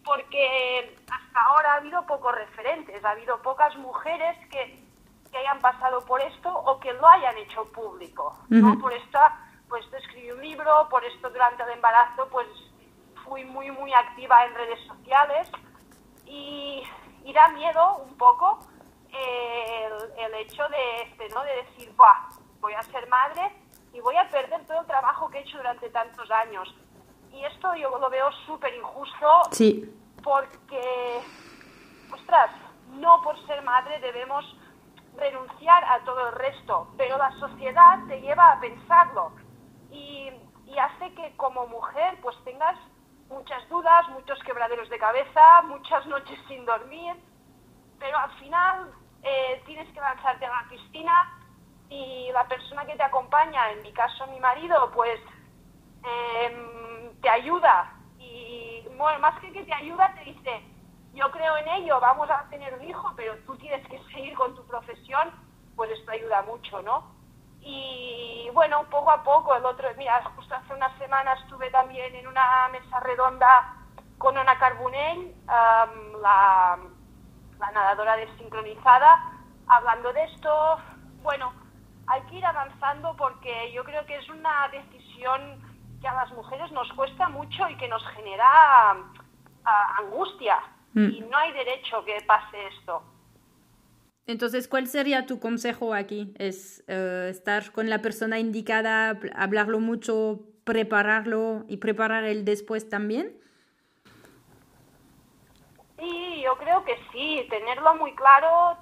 porque 0.05 0.97
hasta 1.11 1.41
ahora 1.41 1.75
ha 1.75 1.77
habido 1.77 2.07
pocos 2.07 2.35
referentes, 2.35 3.05
ha 3.05 3.11
habido 3.11 3.41
pocas 3.43 3.77
mujeres 3.77 4.37
que, 4.49 4.85
que 5.31 5.39
hayan 5.39 5.59
pasado 5.61 6.05
por 6.05 6.21
esto 6.21 6.53
o 6.53 6.79
que 6.81 6.93
lo 6.93 7.09
hayan 7.09 7.37
hecho 7.39 7.71
público. 7.73 8.37
¿no? 8.49 8.79
Por 8.79 8.93
esto, 8.93 9.19
pues 9.69 9.85
escribí 9.93 10.31
un 10.31 10.43
libro, 10.43 10.89
por 10.91 11.05
esto 11.05 11.31
durante 11.31 11.63
el 11.63 11.71
embarazo 11.71 12.29
pues 12.31 12.47
fui 13.25 13.45
muy 13.45 13.71
muy 13.71 13.93
activa 13.95 14.45
en 14.45 14.55
redes 14.55 14.81
sociales 14.87 15.51
y, 16.27 16.83
y 17.25 17.33
da 17.33 17.49
miedo 17.49 17.99
un 17.99 18.17
poco 18.17 18.59
el, 19.13 20.19
el, 20.19 20.35
hecho 20.35 20.63
de, 20.69 21.03
este, 21.03 21.29
¿no? 21.31 21.43
de 21.45 21.57
decir, 21.57 21.95
voy 22.61 22.73
a 22.75 22.83
ser 22.83 23.09
madre 23.09 23.53
y 23.93 24.01
voy 24.01 24.17
a 24.17 24.29
perder 24.29 24.65
todo 24.67 24.81
el 24.81 24.87
trabajo 24.87 25.29
que 25.29 25.39
he 25.39 25.43
hecho 25.43 25.59
durante 25.59 25.91
tantos 25.91 26.31
años. 26.31 26.75
Y 27.33 27.45
esto 27.45 27.75
yo 27.75 27.97
lo 27.99 28.11
veo 28.11 28.31
súper 28.47 28.75
injusto 28.75 29.43
sí. 29.53 29.95
porque, 30.23 31.21
ostras, 32.13 32.51
no 32.91 33.23
por 33.23 33.39
ser 33.47 33.63
madre 33.63 34.01
debemos 34.01 34.45
renunciar 35.17 35.85
a 35.85 36.05
todo 36.05 36.29
el 36.29 36.35
resto, 36.35 36.89
pero 36.97 37.19
la 37.19 37.31
sociedad 37.39 37.99
te 38.09 38.21
lleva 38.21 38.53
a 38.53 38.61
pensarlo 38.61 39.33
y, 39.91 40.31
y 40.67 40.79
hace 40.79 41.15
que 41.15 41.37
como 41.37 41.67
mujer 41.67 42.19
pues 42.23 42.37
tengas 42.45 42.79
muchas 43.29 43.67
dudas, 43.69 44.09
muchos 44.11 44.39
quebraderos 44.45 44.89
de 44.89 44.99
cabeza, 44.99 45.63
muchas 45.63 46.07
noches 46.07 46.39
sin 46.49 46.65
dormir, 46.65 47.15
pero 47.99 48.17
al 48.19 48.31
final 48.39 48.91
eh, 49.23 49.63
tienes 49.67 49.93
que 49.93 50.01
lanzarte 50.01 50.47
a 50.47 50.51
la 50.51 50.69
piscina 50.69 51.39
y 51.89 52.31
la 52.33 52.47
persona 52.49 52.85
que 52.87 52.97
te 52.97 53.03
acompaña, 53.03 53.71
en 53.73 53.83
mi 53.83 53.93
caso 53.93 54.27
mi 54.29 54.41
marido, 54.41 54.91
pues 54.93 55.21
eh, 56.05 57.13
te 57.21 57.29
ayuda 57.29 57.93
y 58.19 58.43
más 59.19 59.39
que 59.41 59.53
que 59.53 59.65
te 59.65 59.75
ayuda, 59.75 60.13
te 60.15 60.25
dice, 60.25 60.63
yo 61.15 61.31
creo 61.31 61.57
en 61.57 61.69
ello, 61.69 62.01
vamos 62.01 62.31
a 62.31 62.45
tener 62.51 62.75
un 62.75 62.85
hijo, 62.85 63.13
pero 63.17 63.37
tú 63.47 63.57
tienes 63.57 63.87
que 63.89 64.03
seguir 64.13 64.35
con 64.35 64.55
tu 64.55 64.65
profesión, 64.67 65.31
pues 65.77 65.91
esto 65.91 66.11
ayuda 66.11 66.43
mucho, 66.43 66.83
¿no? 66.83 67.13
Y 67.61 68.49
bueno, 68.53 68.85
poco 68.91 69.11
a 69.11 69.23
poco, 69.23 69.55
el 69.55 69.65
otro, 69.65 69.89
mira, 69.97 70.23
justo 70.37 70.55
hace 70.55 70.75
unas 70.75 70.97
semanas 70.99 71.39
estuve 71.43 71.71
también 71.71 72.15
en 72.15 72.27
una 72.27 72.69
mesa 72.69 73.01
redonda 73.01 73.77
con 74.19 74.37
Ana 74.37 74.59
Carbonell, 74.59 75.35
um, 75.47 76.21
la, 76.21 76.79
la 77.63 77.71
nadadora 77.71 78.17
desincronizada, 78.17 79.33
hablando 79.69 80.13
de 80.13 80.25
esto. 80.25 80.51
Bueno, 81.23 81.53
hay 82.09 82.21
que 82.23 82.37
ir 82.37 82.45
avanzando 82.45 83.15
porque 83.17 83.73
yo 83.73 83.85
creo 83.85 84.05
que 84.05 84.17
es 84.17 84.29
una 84.29 84.69
decisión 84.69 85.41
que 86.01 86.09
a 86.09 86.15
las 86.15 86.33
mujeres 86.33 86.73
nos 86.73 86.93
cuesta 86.95 87.29
mucho 87.29 87.69
y 87.69 87.77
que 87.77 87.89
nos 87.89 88.05
genera 88.09 88.97
uh, 88.97 90.03
angustia. 90.03 90.57
Mm. 90.95 91.11
Y 91.11 91.21
no 91.21 91.37
hay 91.39 91.53
derecho 91.53 92.05
que 92.05 92.19
pase 92.27 92.57
esto. 92.79 93.03
Entonces, 94.27 94.67
¿cuál 94.67 94.89
sería 94.89 95.27
tu 95.27 95.39
consejo 95.39 95.95
aquí? 95.95 96.35
¿Es 96.39 96.85
uh, 96.89 97.29
estar 97.29 97.71
con 97.71 97.89
la 97.89 98.03
persona 98.03 98.41
indicada, 98.41 99.21
hablarlo 99.37 99.79
mucho, 99.79 100.41
prepararlo 100.65 101.65
y 101.69 101.77
preparar 101.77 102.25
el 102.25 102.45
después 102.45 102.89
también? 102.89 103.37
Sí, 105.99 106.32
yo 106.43 106.57
creo 106.57 106.85
que 106.85 106.99
sí, 107.13 107.47
tenerlo 107.49 107.95
muy 107.95 108.15
claro, 108.15 108.77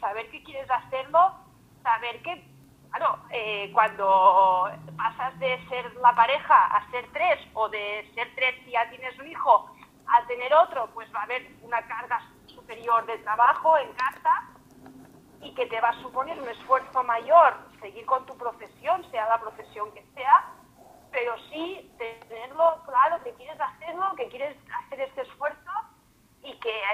saber 0.00 0.28
que 0.30 0.42
quieres 0.42 0.70
hacerlo, 0.70 1.34
saber 1.82 2.20
que, 2.22 2.44
claro, 2.90 3.18
eh, 3.30 3.70
cuando 3.72 4.70
pasas 4.96 5.38
de 5.38 5.64
ser 5.68 5.94
la 5.96 6.14
pareja 6.14 6.66
a 6.66 6.90
ser 6.90 7.06
tres 7.12 7.38
o 7.54 7.68
de 7.68 8.10
ser 8.14 8.34
tres 8.34 8.54
y 8.66 8.72
ya 8.72 8.88
tienes 8.90 9.18
un 9.18 9.28
hijo 9.28 9.70
a 10.06 10.26
tener 10.26 10.52
otro, 10.54 10.88
pues 10.94 11.12
va 11.14 11.20
a 11.20 11.24
haber 11.24 11.46
una 11.62 11.80
carga 11.86 12.20
superior 12.46 13.06
de 13.06 13.18
trabajo 13.18 13.78
en 13.78 13.92
casa 13.92 14.48
y 15.40 15.54
que 15.54 15.66
te 15.66 15.80
va 15.80 15.90
a 15.90 16.02
suponer 16.02 16.40
un 16.40 16.48
esfuerzo 16.48 17.02
mayor 17.04 17.54
seguir 17.80 18.06
con 18.06 18.24
tu 18.24 18.36
profesión, 18.36 19.04
sea 19.10 19.28
la 19.28 19.38
profesión 19.38 19.92
que 19.92 20.02
sea, 20.14 20.52
pero 21.12 21.34
sí 21.50 21.92
tenerlo 21.98 22.82
claro 22.86 23.22
que 23.22 23.32
quieres 23.34 23.60
hacerlo, 23.60 24.14
que 24.16 24.28
quieres 24.28 24.56
hacer 24.84 25.00
este 25.02 25.20
esfuerzo 25.20 25.70
y 26.42 26.58
que 26.60 26.84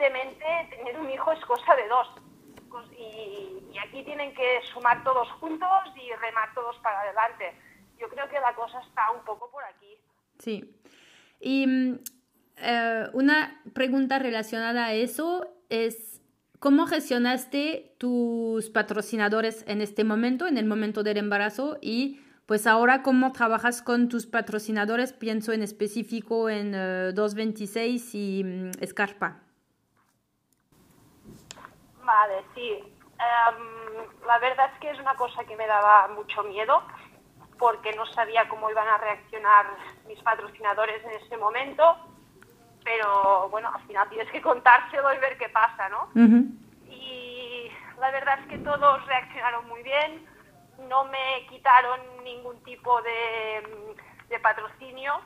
evidentemente 0.00 0.44
tener 0.76 0.98
un 0.98 1.10
hijo 1.10 1.32
es 1.32 1.44
cosa 1.44 1.76
de 1.76 1.88
dos. 1.88 2.08
Y, 2.98 3.78
aquí 3.78 4.02
tienen 4.04 4.34
que 4.34 4.60
sumar 4.72 5.02
todos 5.04 5.30
juntos 5.32 5.68
y 5.96 6.12
remar 6.14 6.52
todos 6.54 6.76
para 6.78 7.00
adelante. 7.00 7.54
Yo 7.98 8.08
creo 8.08 8.28
que 8.28 8.38
la 8.40 8.54
cosa 8.54 8.80
está 8.80 9.10
un 9.10 9.24
poco 9.24 9.50
por 9.50 9.64
aquí. 9.64 9.96
Sí. 10.38 10.76
Y 11.40 11.66
mm, 11.66 11.98
eh, 12.58 13.06
una 13.14 13.62
pregunta 13.74 14.18
relacionada 14.18 14.86
a 14.86 14.92
eso 14.92 15.46
es 15.68 16.20
¿Cómo 16.60 16.84
gestionaste 16.84 17.94
tus 17.96 18.68
patrocinadores 18.68 19.64
en 19.66 19.80
este 19.80 20.04
momento, 20.04 20.46
en 20.46 20.58
el 20.58 20.66
momento 20.66 21.02
del 21.02 21.16
embarazo? 21.16 21.78
Y 21.80 22.20
pues 22.44 22.66
ahora, 22.66 23.02
¿cómo 23.02 23.32
trabajas 23.32 23.80
con 23.80 24.10
tus 24.10 24.26
patrocinadores? 24.26 25.14
Pienso 25.14 25.54
en 25.54 25.62
específico 25.62 26.50
en 26.50 26.72
226 26.72 28.14
eh, 28.14 28.18
y 28.18 28.44
um, 28.44 28.70
Escarpa. 28.78 29.40
Vale, 32.10 32.44
sí. 32.54 32.82
Um, 33.20 34.26
la 34.26 34.38
verdad 34.38 34.70
es 34.72 34.80
que 34.80 34.90
es 34.90 34.98
una 34.98 35.14
cosa 35.14 35.44
que 35.44 35.56
me 35.56 35.66
daba 35.66 36.08
mucho 36.08 36.42
miedo 36.42 36.82
porque 37.56 37.92
no 37.92 38.04
sabía 38.06 38.48
cómo 38.48 38.68
iban 38.68 38.88
a 38.88 38.98
reaccionar 38.98 39.66
mis 40.08 40.20
patrocinadores 40.22 41.04
en 41.04 41.10
ese 41.10 41.36
momento 41.36 41.96
pero 42.84 43.48
bueno, 43.50 43.70
al 43.72 43.82
final 43.86 44.08
tienes 44.08 44.30
que 44.32 44.40
contárselo 44.40 45.12
y 45.12 45.18
ver 45.18 45.36
qué 45.38 45.48
pasa, 45.50 45.88
¿no? 45.88 46.08
Y 46.88 47.70
la 47.98 48.10
verdad 48.10 48.38
es 48.40 48.46
que 48.46 48.58
todos 48.58 49.06
reaccionaron 49.06 49.68
muy 49.68 49.82
bien, 49.82 50.26
no 50.88 51.04
me 51.04 51.46
quitaron 51.48 52.00
ningún 52.24 52.60
tipo 52.64 53.00
de, 53.02 53.94
de 54.28 54.40
patrocinio, 54.40 55.20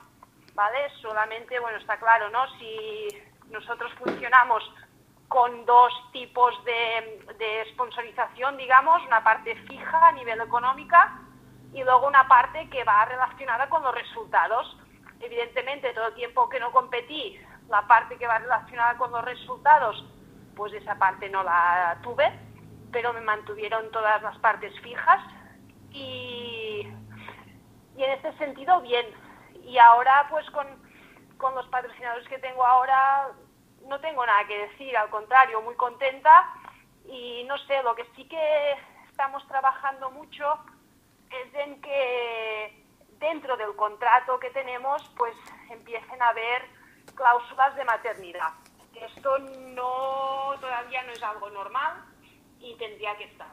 ¿vale? 0.54 0.90
Solamente, 1.00 1.58
bueno, 1.60 1.78
está 1.78 1.96
claro, 1.96 2.28
¿no? 2.30 2.46
Si 2.58 3.08
nosotros 3.50 3.92
funcionamos 3.94 4.62
con 5.28 5.64
dos 5.64 5.92
tipos 6.12 6.54
de, 6.64 7.34
de 7.38 7.70
sponsorización, 7.72 8.56
digamos, 8.56 9.02
una 9.06 9.24
parte 9.24 9.56
fija 9.68 10.08
a 10.08 10.12
nivel 10.12 10.40
económica 10.40 11.20
y 11.72 11.82
luego 11.82 12.06
una 12.06 12.28
parte 12.28 12.68
que 12.70 12.84
va 12.84 13.04
relacionada 13.04 13.68
con 13.68 13.82
los 13.82 13.94
resultados 13.94 14.76
evidentemente 15.24 15.92
todo 15.94 16.08
el 16.08 16.14
tiempo 16.14 16.48
que 16.48 16.60
no 16.60 16.70
competí, 16.72 17.38
la 17.68 17.86
parte 17.86 18.16
que 18.16 18.26
va 18.26 18.38
relacionada 18.38 18.96
con 18.96 19.10
los 19.10 19.24
resultados, 19.24 20.04
pues 20.54 20.72
esa 20.74 20.96
parte 20.96 21.28
no 21.28 21.42
la 21.42 21.98
tuve, 22.02 22.30
pero 22.92 23.12
me 23.12 23.20
mantuvieron 23.20 23.90
todas 23.90 24.22
las 24.22 24.38
partes 24.38 24.78
fijas 24.80 25.20
y, 25.90 26.86
y 27.96 28.02
en 28.02 28.10
este 28.10 28.36
sentido 28.38 28.80
bien. 28.82 29.06
Y 29.62 29.78
ahora 29.78 30.26
pues 30.30 30.48
con, 30.50 30.66
con 31.38 31.54
los 31.54 31.66
patrocinadores 31.68 32.28
que 32.28 32.38
tengo 32.38 32.64
ahora 32.64 33.30
no 33.86 34.00
tengo 34.00 34.24
nada 34.24 34.46
que 34.46 34.68
decir, 34.68 34.96
al 34.96 35.10
contrario, 35.10 35.60
muy 35.62 35.74
contenta 35.74 36.52
y 37.06 37.44
no 37.44 37.58
sé, 37.58 37.82
lo 37.82 37.94
que 37.94 38.04
sí 38.16 38.26
que 38.26 38.72
estamos 39.08 39.46
trabajando 39.46 40.10
mucho 40.10 40.44
es 41.30 41.54
en 41.54 41.80
que 41.80 42.84
dentro 43.18 43.56
del 43.56 43.74
contrato 43.76 44.38
que 44.38 44.50
tenemos, 44.50 45.02
pues 45.16 45.34
empiecen 45.70 46.20
a 46.20 46.28
haber 46.28 46.62
cláusulas 47.14 47.74
de 47.76 47.84
maternidad. 47.84 48.50
Esto 48.94 49.38
no 49.38 50.54
todavía 50.60 51.02
no 51.02 51.12
es 51.12 51.22
algo 51.22 51.50
normal 51.50 52.04
y 52.60 52.76
tendría 52.76 53.16
que 53.16 53.24
estar. 53.24 53.52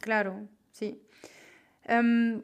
Claro, 0.00 0.48
sí. 0.72 1.02
Um, 1.88 2.42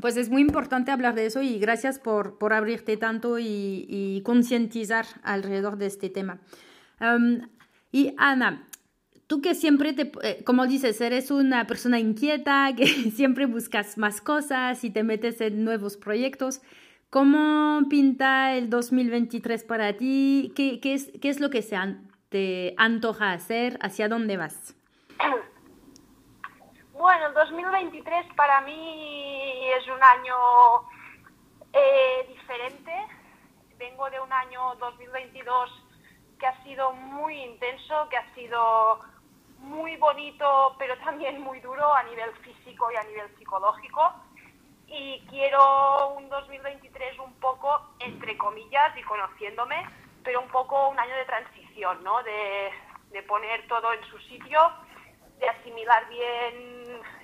pues 0.00 0.16
es 0.16 0.30
muy 0.30 0.42
importante 0.42 0.90
hablar 0.90 1.14
de 1.14 1.26
eso 1.26 1.42
y 1.42 1.58
gracias 1.58 1.98
por, 1.98 2.38
por 2.38 2.52
abrirte 2.52 2.96
tanto 2.96 3.38
y, 3.38 3.86
y 3.88 4.22
concientizar 4.22 5.06
alrededor 5.22 5.76
de 5.76 5.86
este 5.86 6.10
tema. 6.10 6.40
Um, 7.00 7.48
y 7.92 8.14
Ana, 8.18 8.66
tú 9.30 9.40
que 9.40 9.54
siempre 9.54 9.92
te, 9.92 10.10
eh, 10.22 10.42
como 10.44 10.66
dices, 10.66 11.00
eres 11.00 11.30
una 11.30 11.66
persona 11.68 12.00
inquieta, 12.00 12.72
que 12.76 12.86
siempre 12.86 13.46
buscas 13.46 13.96
más 13.96 14.20
cosas 14.20 14.82
y 14.82 14.90
te 14.90 15.04
metes 15.04 15.40
en 15.40 15.64
nuevos 15.64 15.96
proyectos, 15.96 16.60
¿cómo 17.10 17.80
pinta 17.88 18.54
el 18.56 18.68
2023 18.70 19.62
para 19.62 19.96
ti? 19.96 20.52
¿Qué, 20.56 20.80
qué, 20.80 20.94
es, 20.94 21.12
qué 21.20 21.28
es, 21.28 21.38
lo 21.38 21.48
que 21.48 21.62
se 21.62 21.76
te 22.28 22.74
antoja 22.76 23.32
hacer? 23.32 23.78
¿Hacia 23.82 24.08
dónde 24.08 24.36
vas? 24.36 24.74
Bueno, 27.00 27.28
el 27.28 27.32
2023 27.32 28.26
para 28.36 28.60
mí 28.60 29.70
es 29.70 29.88
un 29.88 30.02
año 30.02 30.36
eh, 31.72 32.26
diferente. 32.28 32.92
Vengo 33.78 34.10
de 34.10 34.20
un 34.20 34.30
año 34.30 34.74
2022 34.74 35.70
que 36.38 36.46
ha 36.46 36.62
sido 36.62 36.92
muy 36.92 37.40
intenso, 37.40 38.06
que 38.10 38.18
ha 38.18 38.34
sido 38.34 39.00
muy 39.60 39.96
bonito, 39.96 40.76
pero 40.78 40.98
también 40.98 41.40
muy 41.40 41.60
duro 41.60 41.90
a 41.90 42.02
nivel 42.02 42.32
físico 42.44 42.92
y 42.92 42.96
a 42.96 43.02
nivel 43.04 43.34
psicológico. 43.38 44.12
Y 44.86 45.24
quiero 45.30 46.10
un 46.18 46.28
2023 46.28 47.18
un 47.20 47.32
poco, 47.40 47.94
entre 48.00 48.36
comillas, 48.36 48.94
y 48.98 49.02
conociéndome, 49.04 49.88
pero 50.22 50.42
un 50.42 50.48
poco 50.48 50.90
un 50.90 51.00
año 51.00 51.16
de 51.16 51.24
transición, 51.24 52.04
¿no? 52.04 52.22
De, 52.24 52.70
de 53.10 53.22
poner 53.22 53.66
todo 53.68 53.90
en 53.94 54.04
su 54.04 54.18
sitio, 54.18 54.70
de 55.38 55.48
asimilar 55.48 56.06
bien 56.10 56.79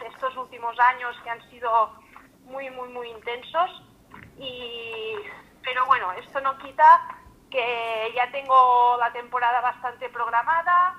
estos 0.06 0.36
últimos 0.36 0.78
años 0.78 1.16
que 1.22 1.30
han 1.30 1.50
sido 1.50 1.94
muy, 2.44 2.70
muy, 2.70 2.88
muy 2.88 3.08
intensos. 3.10 3.82
Y, 4.38 5.14
pero 5.62 5.86
bueno, 5.86 6.12
esto 6.12 6.40
no 6.40 6.56
quita 6.58 7.16
que 7.50 8.12
ya 8.14 8.30
tengo 8.30 8.96
la 8.98 9.12
temporada 9.12 9.60
bastante 9.60 10.08
programada 10.08 10.96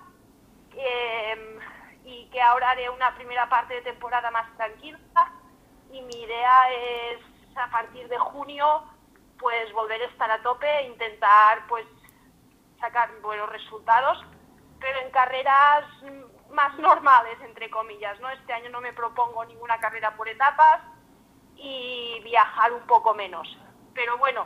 eh, 0.76 1.60
y 2.06 2.30
que 2.30 2.42
ahora 2.42 2.72
haré 2.72 2.90
una 2.90 3.14
primera 3.16 3.50
parte 3.50 3.76
de 3.76 3.82
temporada 3.82 4.32
más 4.32 4.56
tranquila 4.56 5.00
y 5.92 6.02
mi 6.02 6.22
idea 6.22 6.72
es 6.72 7.22
a 7.58 7.70
partir 7.70 8.08
de 8.08 8.18
junio 8.18 8.84
pues 9.40 9.72
volver 9.74 10.02
a 10.02 10.06
estar 10.06 10.30
a 10.32 10.42
tope 10.42 10.68
e 10.68 10.88
intentar 10.88 11.68
pues 11.68 11.86
sacar 12.80 13.10
buenos 13.22 13.50
resultados 13.50 14.24
pero 14.80 15.00
en 15.00 15.12
carreras 15.12 15.86
más 16.52 16.78
normales 16.80 17.38
entre 17.44 17.70
comillas 17.70 18.20
no 18.20 18.30
este 18.30 18.54
año 18.54 18.70
no 18.70 18.82
me 18.82 18.94
propongo 18.94 19.46
ninguna 19.46 19.80
carrera 19.80 20.16
por 20.16 20.28
etapas 20.28 20.82
y 21.56 22.20
viajar 22.24 22.72
un 22.72 22.86
poco 22.88 23.14
menos. 23.14 23.48
Pero 23.94 24.18
bueno 24.18 24.46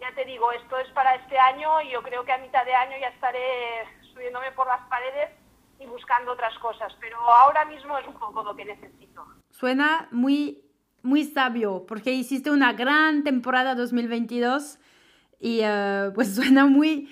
ya 0.00 0.14
te 0.14 0.24
digo, 0.24 0.50
esto 0.52 0.78
es 0.78 0.88
para 0.92 1.14
este 1.14 1.38
año 1.38 1.80
y 1.82 1.92
yo 1.92 2.02
creo 2.02 2.24
que 2.24 2.32
a 2.32 2.38
mitad 2.38 2.64
de 2.64 2.74
año 2.74 2.96
ya 3.00 3.08
estaré 3.08 3.84
subiéndome 4.12 4.50
por 4.52 4.66
las 4.66 4.80
paredes 4.88 5.30
y 5.78 5.86
buscando 5.86 6.32
otras 6.32 6.58
cosas, 6.58 6.92
pero 7.00 7.18
ahora 7.18 7.64
mismo 7.66 7.96
es 7.98 8.06
un 8.06 8.14
poco 8.14 8.42
lo 8.42 8.56
que 8.56 8.64
necesito. 8.64 9.24
Suena 9.50 10.08
muy, 10.10 10.64
muy 11.02 11.24
sabio, 11.24 11.84
porque 11.86 12.12
hiciste 12.12 12.50
una 12.50 12.72
gran 12.72 13.24
temporada 13.24 13.74
2022 13.74 14.78
y 15.38 15.60
uh, 15.60 16.12
pues 16.14 16.34
suena 16.34 16.66
muy... 16.66 17.08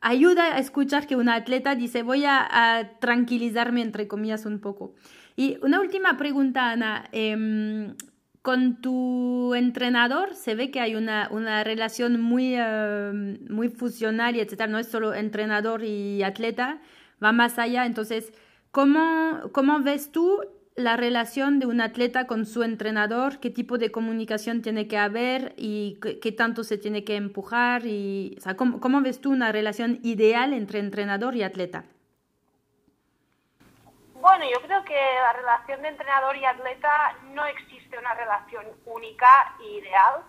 Ayuda 0.00 0.56
a 0.56 0.58
escuchar 0.58 1.06
que 1.06 1.16
una 1.16 1.34
atleta 1.34 1.74
dice 1.74 2.02
voy 2.02 2.24
a, 2.26 2.96
tranquilizarme 3.00 3.82
entre 3.82 4.06
comillas 4.08 4.46
un 4.46 4.60
poco. 4.60 4.94
Y 5.36 5.58
una 5.62 5.80
última 5.80 6.16
pregunta, 6.16 6.70
Ana. 6.70 7.08
Eh, 7.12 7.94
con 8.44 8.82
tu 8.82 9.54
entrenador 9.54 10.34
se 10.34 10.54
ve 10.54 10.70
que 10.70 10.78
hay 10.78 10.96
una, 10.96 11.28
una 11.30 11.64
relación 11.64 12.20
muy, 12.20 12.60
uh, 12.60 13.38
muy 13.48 13.70
fusionaria, 13.70 14.42
etc. 14.42 14.68
No 14.68 14.78
es 14.78 14.86
solo 14.86 15.14
entrenador 15.14 15.82
y 15.82 16.22
atleta, 16.22 16.78
va 17.24 17.32
más 17.32 17.58
allá. 17.58 17.86
Entonces, 17.86 18.34
¿cómo, 18.70 19.50
¿cómo 19.52 19.80
ves 19.80 20.12
tú 20.12 20.42
la 20.76 20.96
relación 20.96 21.60
de 21.60 21.66
un 21.66 21.80
atleta 21.80 22.26
con 22.26 22.46
su 22.46 22.62
entrenador? 22.62 23.38
¿Qué 23.38 23.50
tipo 23.50 23.78
de 23.78 23.92
comunicación 23.92 24.62
tiene 24.62 24.88
que 24.88 24.98
haber 24.98 25.54
y 25.56 26.00
qué, 26.00 26.32
tanto 26.32 26.64
se 26.64 26.78
tiene 26.78 27.04
que 27.04 27.16
empujar? 27.16 27.82
Y, 27.86 28.36
¿cómo, 28.56 28.80
¿Cómo 28.80 29.00
ves 29.00 29.20
tú 29.20 29.30
una 29.30 29.52
relación 29.52 30.00
ideal 30.02 30.52
entre 30.52 30.80
entrenador 30.80 31.36
y 31.36 31.42
atleta? 31.42 31.84
Bueno, 34.14 34.44
yo 34.50 34.60
creo 34.62 34.84
que 34.84 34.94
la 34.94 35.32
relación 35.34 35.82
de 35.82 35.88
entrenador 35.88 36.36
y 36.36 36.44
atleta 36.44 37.16
no 37.34 37.44
existe 37.44 37.98
una 37.98 38.14
relación 38.14 38.64
única 38.86 39.54
e 39.60 39.80
ideal, 39.80 40.22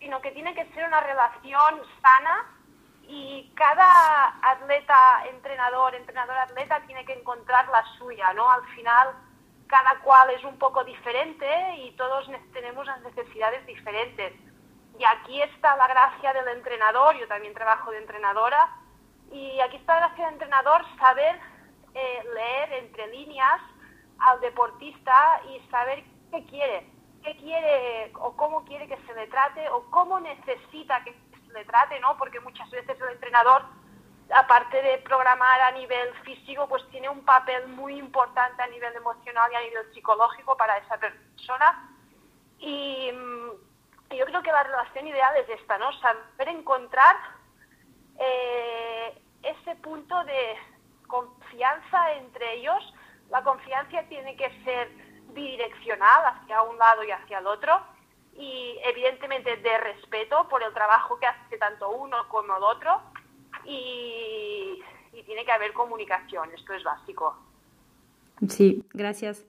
sino 0.00 0.20
que 0.20 0.32
tiene 0.32 0.54
que 0.54 0.64
ser 0.72 0.86
una 0.86 1.00
relación 1.00 1.82
sana 2.02 2.46
y 3.08 3.52
cada 3.54 4.38
atleta, 4.42 5.26
entrenador, 5.30 5.94
entrenador-atleta 5.94 6.80
tiene 6.86 7.04
que 7.04 7.12
encontrar 7.12 7.68
la 7.68 7.84
suya, 7.98 8.32
¿no? 8.32 8.50
Al 8.50 8.64
final, 8.74 9.08
cada 9.66 9.98
cual 10.00 10.30
es 10.30 10.44
un 10.44 10.58
poco 10.58 10.84
diferente 10.84 11.46
y 11.78 11.92
todos 11.92 12.28
tenemos 12.52 12.86
las 12.86 13.00
necesidades 13.02 13.66
diferentes. 13.66 14.32
Y 14.98 15.04
aquí 15.04 15.42
está 15.42 15.76
la 15.76 15.88
gracia 15.88 16.32
del 16.32 16.48
entrenador, 16.48 17.16
yo 17.16 17.28
también 17.28 17.52
trabajo 17.52 17.90
de 17.90 17.98
entrenadora, 17.98 18.68
y 19.30 19.60
aquí 19.60 19.76
está 19.76 19.94
la 19.94 20.06
gracia 20.08 20.24
del 20.26 20.34
entrenador, 20.34 20.84
saber 20.98 21.38
eh, 21.94 22.24
leer 22.34 22.84
entre 22.84 23.06
líneas 23.08 23.60
al 24.18 24.40
deportista 24.40 25.40
y 25.50 25.60
saber 25.70 26.04
qué 26.30 26.44
quiere, 26.46 26.86
qué 27.22 27.36
quiere 27.36 28.12
o 28.14 28.36
cómo 28.36 28.64
quiere 28.64 28.86
que 28.86 28.96
se 29.06 29.14
le 29.14 29.26
trate 29.26 29.68
o 29.70 29.90
cómo 29.90 30.20
necesita 30.20 31.02
que 31.04 31.12
se 31.12 31.52
le 31.52 31.64
trate, 31.64 31.98
¿no? 32.00 32.16
Porque 32.16 32.40
muchas 32.40 32.70
veces 32.70 32.98
el 33.00 33.12
entrenador, 33.12 33.64
aparte 34.34 34.82
de 34.82 34.98
programar 34.98 35.60
a 35.60 35.70
nivel 35.72 36.12
físico, 36.24 36.68
pues 36.68 36.86
tiene 36.90 37.08
un 37.08 37.24
papel 37.24 37.68
muy 37.68 37.96
importante 37.96 38.62
a 38.62 38.66
nivel 38.66 38.94
emocional 38.94 39.50
y 39.52 39.54
a 39.54 39.60
nivel 39.60 39.92
psicológico 39.92 40.56
para 40.56 40.78
esa 40.78 40.98
persona. 40.98 41.90
Y, 42.58 43.10
mm, 43.12 43.50
yo 44.16 44.24
creo 44.26 44.42
que 44.42 44.52
la 44.52 44.62
relación 44.62 45.06
ideal 45.06 45.36
es 45.36 45.48
esta, 45.48 45.78
¿no? 45.78 45.92
Saber 46.00 46.48
encontrar 46.48 47.16
eh, 48.18 49.20
ese 49.42 49.76
punto 49.76 50.24
de 50.24 50.56
confianza 51.06 52.12
entre 52.12 52.54
ellos. 52.54 52.94
La 53.30 53.42
confianza 53.42 54.02
tiene 54.08 54.36
que 54.36 54.50
ser 54.64 54.88
bidireccional 55.34 56.24
hacia 56.24 56.62
un 56.62 56.78
lado 56.78 57.04
y 57.04 57.10
hacia 57.10 57.38
el 57.38 57.46
otro 57.46 57.80
y 58.38 58.78
evidentemente 58.84 59.56
de 59.56 59.78
respeto 59.78 60.48
por 60.48 60.62
el 60.62 60.72
trabajo 60.72 61.18
que 61.18 61.26
hace 61.26 61.58
tanto 61.58 61.90
uno 61.90 62.28
como 62.28 62.56
el 62.56 62.62
otro 62.62 63.00
y, 63.68 64.82
tiene 65.24 65.44
que 65.44 65.52
haber 65.52 65.72
comunicación, 65.72 66.50
esto 66.54 66.72
es 66.72 66.84
básico. 66.84 67.36
Sí, 68.48 68.84
gracias. 68.92 69.44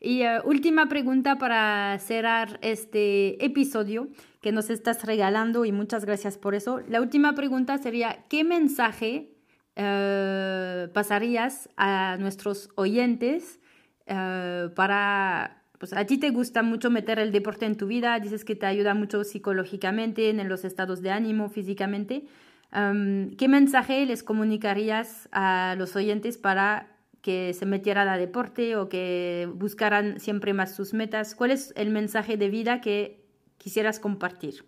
Y 0.00 0.26
uh, 0.26 0.40
última 0.44 0.88
pregunta 0.88 1.38
para 1.38 1.96
cerrar 2.00 2.58
este 2.60 3.42
episodio 3.44 4.08
que 4.40 4.50
nos 4.50 4.68
estás 4.68 5.04
regalando 5.04 5.64
y 5.64 5.70
muchas 5.70 6.04
gracias 6.04 6.38
por 6.38 6.56
eso. 6.56 6.80
La 6.88 7.00
última 7.00 7.34
pregunta 7.34 7.78
sería, 7.78 8.24
¿qué 8.28 8.42
mensaje 8.42 9.32
eh, 9.74 10.88
pasarías 10.92 11.70
a 11.76 12.16
nuestros 12.18 12.68
oyentes 12.74 13.58
eh, 14.06 14.68
para, 14.74 15.62
pues 15.78 15.94
a 15.94 16.04
ti 16.04 16.18
te 16.18 16.30
gusta 16.30 16.62
mucho 16.62 16.90
meter 16.90 17.18
el 17.18 17.32
deporte 17.32 17.64
en 17.64 17.76
tu 17.76 17.86
vida, 17.86 18.18
dices 18.20 18.44
que 18.44 18.54
te 18.54 18.66
ayuda 18.66 18.92
mucho 18.94 19.24
psicológicamente, 19.24 20.28
en 20.28 20.46
los 20.48 20.64
estados 20.64 21.00
de 21.00 21.10
ánimo, 21.10 21.48
físicamente. 21.48 22.24
Um, 22.74 23.36
¿Qué 23.36 23.48
mensaje 23.48 24.06
les 24.06 24.22
comunicarías 24.22 25.28
a 25.30 25.74
los 25.76 25.94
oyentes 25.94 26.38
para 26.38 26.88
que 27.20 27.52
se 27.54 27.66
metieran 27.66 28.08
a 28.08 28.16
deporte 28.16 28.76
o 28.76 28.88
que 28.88 29.48
buscaran 29.54 30.20
siempre 30.20 30.54
más 30.54 30.74
sus 30.74 30.94
metas? 30.94 31.34
¿Cuál 31.34 31.50
es 31.50 31.74
el 31.76 31.90
mensaje 31.90 32.36
de 32.36 32.48
vida 32.48 32.80
que 32.80 33.24
quisieras 33.58 34.00
compartir? 34.00 34.64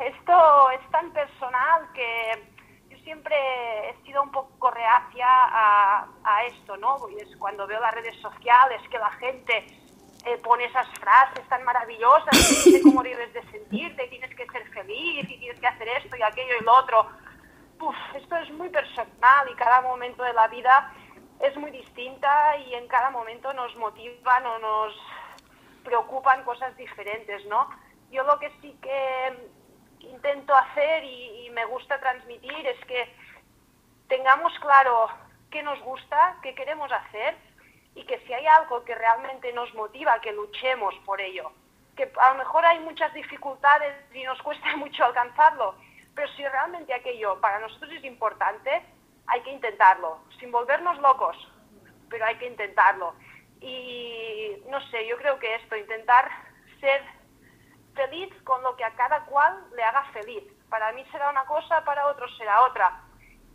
esto 0.00 0.70
es 0.70 0.90
tan 0.90 1.10
personal 1.12 1.92
que 1.94 2.42
yo 2.90 2.98
siempre 3.04 3.34
he 3.88 4.04
sido 4.04 4.22
un 4.22 4.30
poco 4.30 4.70
reacia 4.70 5.26
a, 5.26 6.08
a 6.24 6.44
esto, 6.44 6.76
¿no? 6.76 6.96
Es 7.18 7.36
cuando 7.36 7.66
veo 7.66 7.80
las 7.80 7.94
redes 7.94 8.16
sociales 8.20 8.82
que 8.90 8.98
la 8.98 9.10
gente 9.12 9.83
pone 10.42 10.64
esas 10.64 10.88
frases 10.98 11.46
tan 11.48 11.62
maravillosas 11.64 12.64
de 12.64 12.82
cómo 12.82 13.02
debes 13.02 13.32
de 13.32 13.42
sentirte, 13.50 14.08
tienes 14.08 14.34
que 14.34 14.46
ser 14.46 14.66
feliz 14.70 15.28
y 15.28 15.38
tienes 15.38 15.60
que 15.60 15.66
hacer 15.66 15.88
esto 15.88 16.16
y 16.16 16.22
aquello 16.22 16.54
y 16.60 16.64
lo 16.64 16.72
otro. 16.72 17.08
Uf, 17.80 17.96
esto 18.14 18.36
es 18.36 18.50
muy 18.52 18.68
personal 18.70 19.48
y 19.50 19.54
cada 19.56 19.82
momento 19.82 20.22
de 20.22 20.32
la 20.32 20.48
vida 20.48 20.92
es 21.40 21.56
muy 21.56 21.70
distinta 21.70 22.56
y 22.56 22.74
en 22.74 22.88
cada 22.88 23.10
momento 23.10 23.52
nos 23.52 23.74
motivan 23.76 24.46
o 24.46 24.58
nos 24.58 24.94
preocupan 25.84 26.44
cosas 26.44 26.74
diferentes, 26.76 27.44
¿no? 27.46 27.68
Yo 28.10 28.22
lo 28.24 28.38
que 28.38 28.50
sí 28.62 28.76
que 28.80 29.50
intento 30.00 30.54
hacer 30.54 31.04
y, 31.04 31.46
y, 31.46 31.50
me 31.50 31.64
gusta 31.66 31.98
transmitir 31.98 32.66
es 32.66 32.82
que 32.86 33.14
tengamos 34.08 34.52
claro 34.60 35.08
qué 35.50 35.62
nos 35.62 35.80
gusta, 35.80 36.36
qué 36.42 36.54
queremos 36.54 36.90
hacer 36.92 37.36
y 37.94 38.04
que 38.04 38.18
si 38.20 38.32
hay 38.32 38.46
algo 38.46 38.84
que 38.84 38.94
realmente 38.94 39.52
nos 39.52 39.72
motiva, 39.74 40.20
que 40.20 40.32
luchemos 40.32 40.94
por 41.04 41.20
ello. 41.20 41.52
Que 41.96 42.10
a 42.20 42.30
lo 42.32 42.38
mejor 42.38 42.64
hay 42.64 42.80
muchas 42.80 43.12
dificultades 43.14 43.94
y 44.12 44.24
nos 44.24 44.40
cuesta 44.42 44.76
mucho 44.76 45.04
alcanzarlo, 45.04 45.76
pero 46.14 46.28
si 46.34 46.46
realmente 46.46 46.92
aquello 46.92 47.40
para 47.40 47.58
nosotros 47.60 47.92
es 47.92 48.04
importante, 48.04 48.84
hay 49.26 49.40
que 49.42 49.50
intentarlo, 49.50 50.18
sin 50.38 50.50
volvernos 50.52 50.98
locos, 50.98 51.36
pero 52.10 52.24
hay 52.24 52.36
que 52.36 52.46
intentarlo. 52.46 53.14
Y 53.60 54.62
no 54.68 54.80
sé, 54.88 55.06
yo 55.06 55.16
creo 55.16 55.38
que 55.38 55.54
esto, 55.54 55.76
intentar 55.76 56.30
ser 56.80 57.02
feliz 57.94 58.30
con 58.42 58.62
lo 58.62 58.76
que 58.76 58.84
a 58.84 58.94
cada 58.94 59.24
cual 59.24 59.64
le 59.74 59.82
haga 59.82 60.04
feliz. 60.12 60.44
Para 60.68 60.92
mí 60.92 61.04
será 61.10 61.30
una 61.30 61.44
cosa, 61.46 61.84
para 61.84 62.06
otros 62.06 62.36
será 62.36 62.62
otra. 62.62 63.03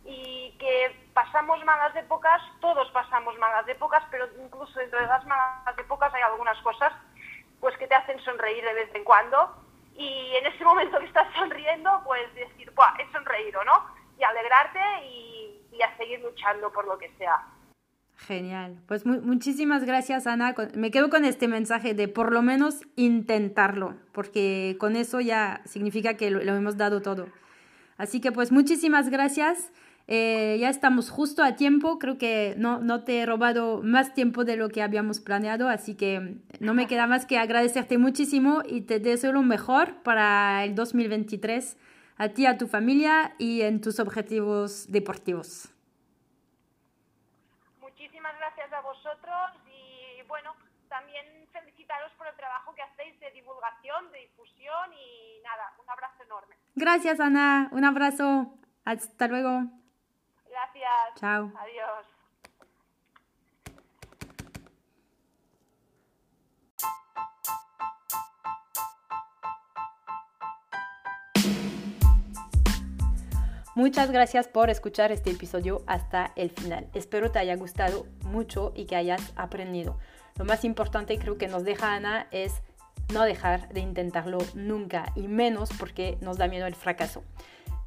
Y 0.04 0.56
que 0.58 1.08
pasamos 1.12 1.64
malas 1.64 1.94
épocas, 1.96 2.40
todos 2.60 2.90
pasamos 2.90 3.36
malas 3.38 3.68
épocas, 3.68 4.02
pero 4.10 4.28
incluso 4.42 4.78
dentro 4.78 5.00
de 5.00 5.06
las 5.06 5.24
malas 5.26 5.78
épocas 5.78 6.12
hay 6.14 6.22
algunas 6.22 6.58
cosas 6.62 6.92
pues 7.60 7.76
que 7.76 7.86
te 7.86 7.94
hacen 7.94 8.18
sonreír 8.20 8.64
de 8.64 8.72
vez 8.72 8.94
en 8.94 9.04
cuando 9.04 9.54
y 9.94 10.32
en 10.34 10.46
ese 10.46 10.64
momento 10.64 10.98
que 10.98 11.04
estás 11.04 11.26
sonriendo, 11.34 12.02
pues 12.04 12.34
decir, 12.34 12.70
Buah, 12.72 12.96
es 12.98 13.12
sonreír, 13.12 13.54
¿no? 13.66 13.86
Y 14.18 14.24
alegrarte 14.24 14.80
y, 15.04 15.66
y 15.72 15.82
a 15.82 15.96
seguir 15.98 16.20
luchando 16.20 16.72
por 16.72 16.86
lo 16.86 16.96
que 16.96 17.10
sea. 17.18 17.44
Genial. 18.26 18.76
Pues 18.86 19.06
muchísimas 19.06 19.84
gracias, 19.84 20.26
Ana. 20.26 20.54
Me 20.74 20.90
quedo 20.90 21.08
con 21.08 21.24
este 21.24 21.48
mensaje 21.48 21.94
de 21.94 22.06
por 22.06 22.32
lo 22.32 22.42
menos 22.42 22.86
intentarlo, 22.96 23.94
porque 24.12 24.76
con 24.78 24.94
eso 24.94 25.20
ya 25.20 25.62
significa 25.64 26.14
que 26.14 26.30
lo, 26.30 26.40
hemos 26.40 26.76
dado 26.76 27.00
todo. 27.00 27.28
Así 27.96 28.20
que 28.20 28.30
pues 28.30 28.52
muchísimas 28.52 29.08
gracias. 29.08 29.72
Eh, 30.10 30.58
ya 30.60 30.68
estamos 30.68 31.08
justo 31.08 31.42
a 31.42 31.56
tiempo. 31.56 31.98
Creo 31.98 32.18
que 32.18 32.54
no, 32.58 32.80
no 32.80 33.04
te 33.04 33.20
he 33.20 33.26
robado 33.26 33.80
más 33.82 34.12
tiempo 34.12 34.44
de 34.44 34.56
lo 34.56 34.68
que 34.68 34.82
habíamos 34.82 35.20
planeado, 35.20 35.68
así 35.68 35.94
que 35.94 36.36
no 36.58 36.74
me 36.74 36.86
queda 36.86 37.06
más 37.06 37.24
que 37.24 37.38
agradecerte 37.38 37.96
muchísimo 37.96 38.62
y 38.68 38.82
te 38.82 38.98
deseo 38.98 39.32
lo 39.32 39.42
mejor 39.42 40.02
para 40.02 40.64
el 40.64 40.74
2023 40.74 41.78
a 42.18 42.28
ti, 42.28 42.44
a 42.44 42.58
tu 42.58 42.66
familia 42.66 43.34
y 43.38 43.62
en 43.62 43.80
tus 43.80 43.98
objetivos 43.98 44.90
deportivos 44.90 45.70
gracias 48.40 48.72
a 48.72 48.80
vosotros 48.80 49.50
y 49.66 50.22
bueno, 50.26 50.54
también 50.88 51.24
felicitaros 51.52 52.12
por 52.12 52.26
el 52.26 52.34
trabajo 52.36 52.74
que 52.74 52.82
hacéis 52.82 53.18
de 53.20 53.30
divulgación, 53.30 54.10
de 54.12 54.20
difusión 54.20 54.92
y 54.92 55.40
nada, 55.42 55.72
un 55.82 55.88
abrazo 55.88 56.22
enorme. 56.24 56.56
Gracias 56.74 57.20
Ana, 57.20 57.68
un 57.72 57.84
abrazo, 57.84 58.54
hasta 58.84 59.28
luego. 59.28 59.79
Gracias. 60.90 61.20
Chao. 61.20 61.52
Adiós. 61.56 62.06
Muchas 73.76 74.10
gracias 74.10 74.48
por 74.48 74.68
escuchar 74.68 75.12
este 75.12 75.30
episodio 75.30 75.82
hasta 75.86 76.32
el 76.36 76.50
final. 76.50 76.88
Espero 76.92 77.30
te 77.30 77.38
haya 77.38 77.56
gustado 77.56 78.06
mucho 78.24 78.72
y 78.74 78.84
que 78.86 78.96
hayas 78.96 79.32
aprendido. 79.36 79.96
Lo 80.36 80.44
más 80.44 80.64
importante 80.64 81.18
creo 81.18 81.38
que 81.38 81.48
nos 81.48 81.64
deja 81.64 81.94
Ana 81.94 82.26
es 82.30 82.62
no 83.12 83.22
dejar 83.22 83.68
de 83.72 83.80
intentarlo 83.80 84.38
nunca 84.54 85.12
y 85.14 85.28
menos 85.28 85.70
porque 85.78 86.18
nos 86.20 86.36
da 86.36 86.48
miedo 86.48 86.66
el 86.66 86.74
fracaso. 86.74 87.22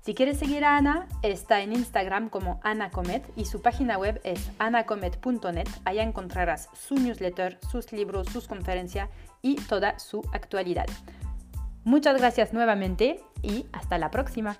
Si 0.03 0.13
quieres 0.13 0.37
seguir 0.37 0.65
a 0.65 0.75
Ana, 0.75 1.07
está 1.21 1.61
en 1.61 1.71
Instagram 1.71 2.27
como 2.27 2.59
Ana 2.61 2.89
Comet 2.89 3.23
y 3.37 3.45
su 3.45 3.61
página 3.61 3.97
web 3.97 4.19
es 4.25 4.51
anacomet.net. 4.59 5.69
Allá 5.85 6.03
encontrarás 6.03 6.67
su 6.73 6.95
newsletter, 6.95 7.57
sus 7.71 7.93
libros, 7.93 8.27
sus 8.27 8.49
conferencias 8.49 9.09
y 9.41 9.55
toda 9.55 9.97
su 9.99 10.21
actualidad. 10.33 10.87
Muchas 11.85 12.17
gracias 12.17 12.51
nuevamente 12.51 13.21
y 13.41 13.65
hasta 13.71 13.97
la 13.97 14.11
próxima. 14.11 14.57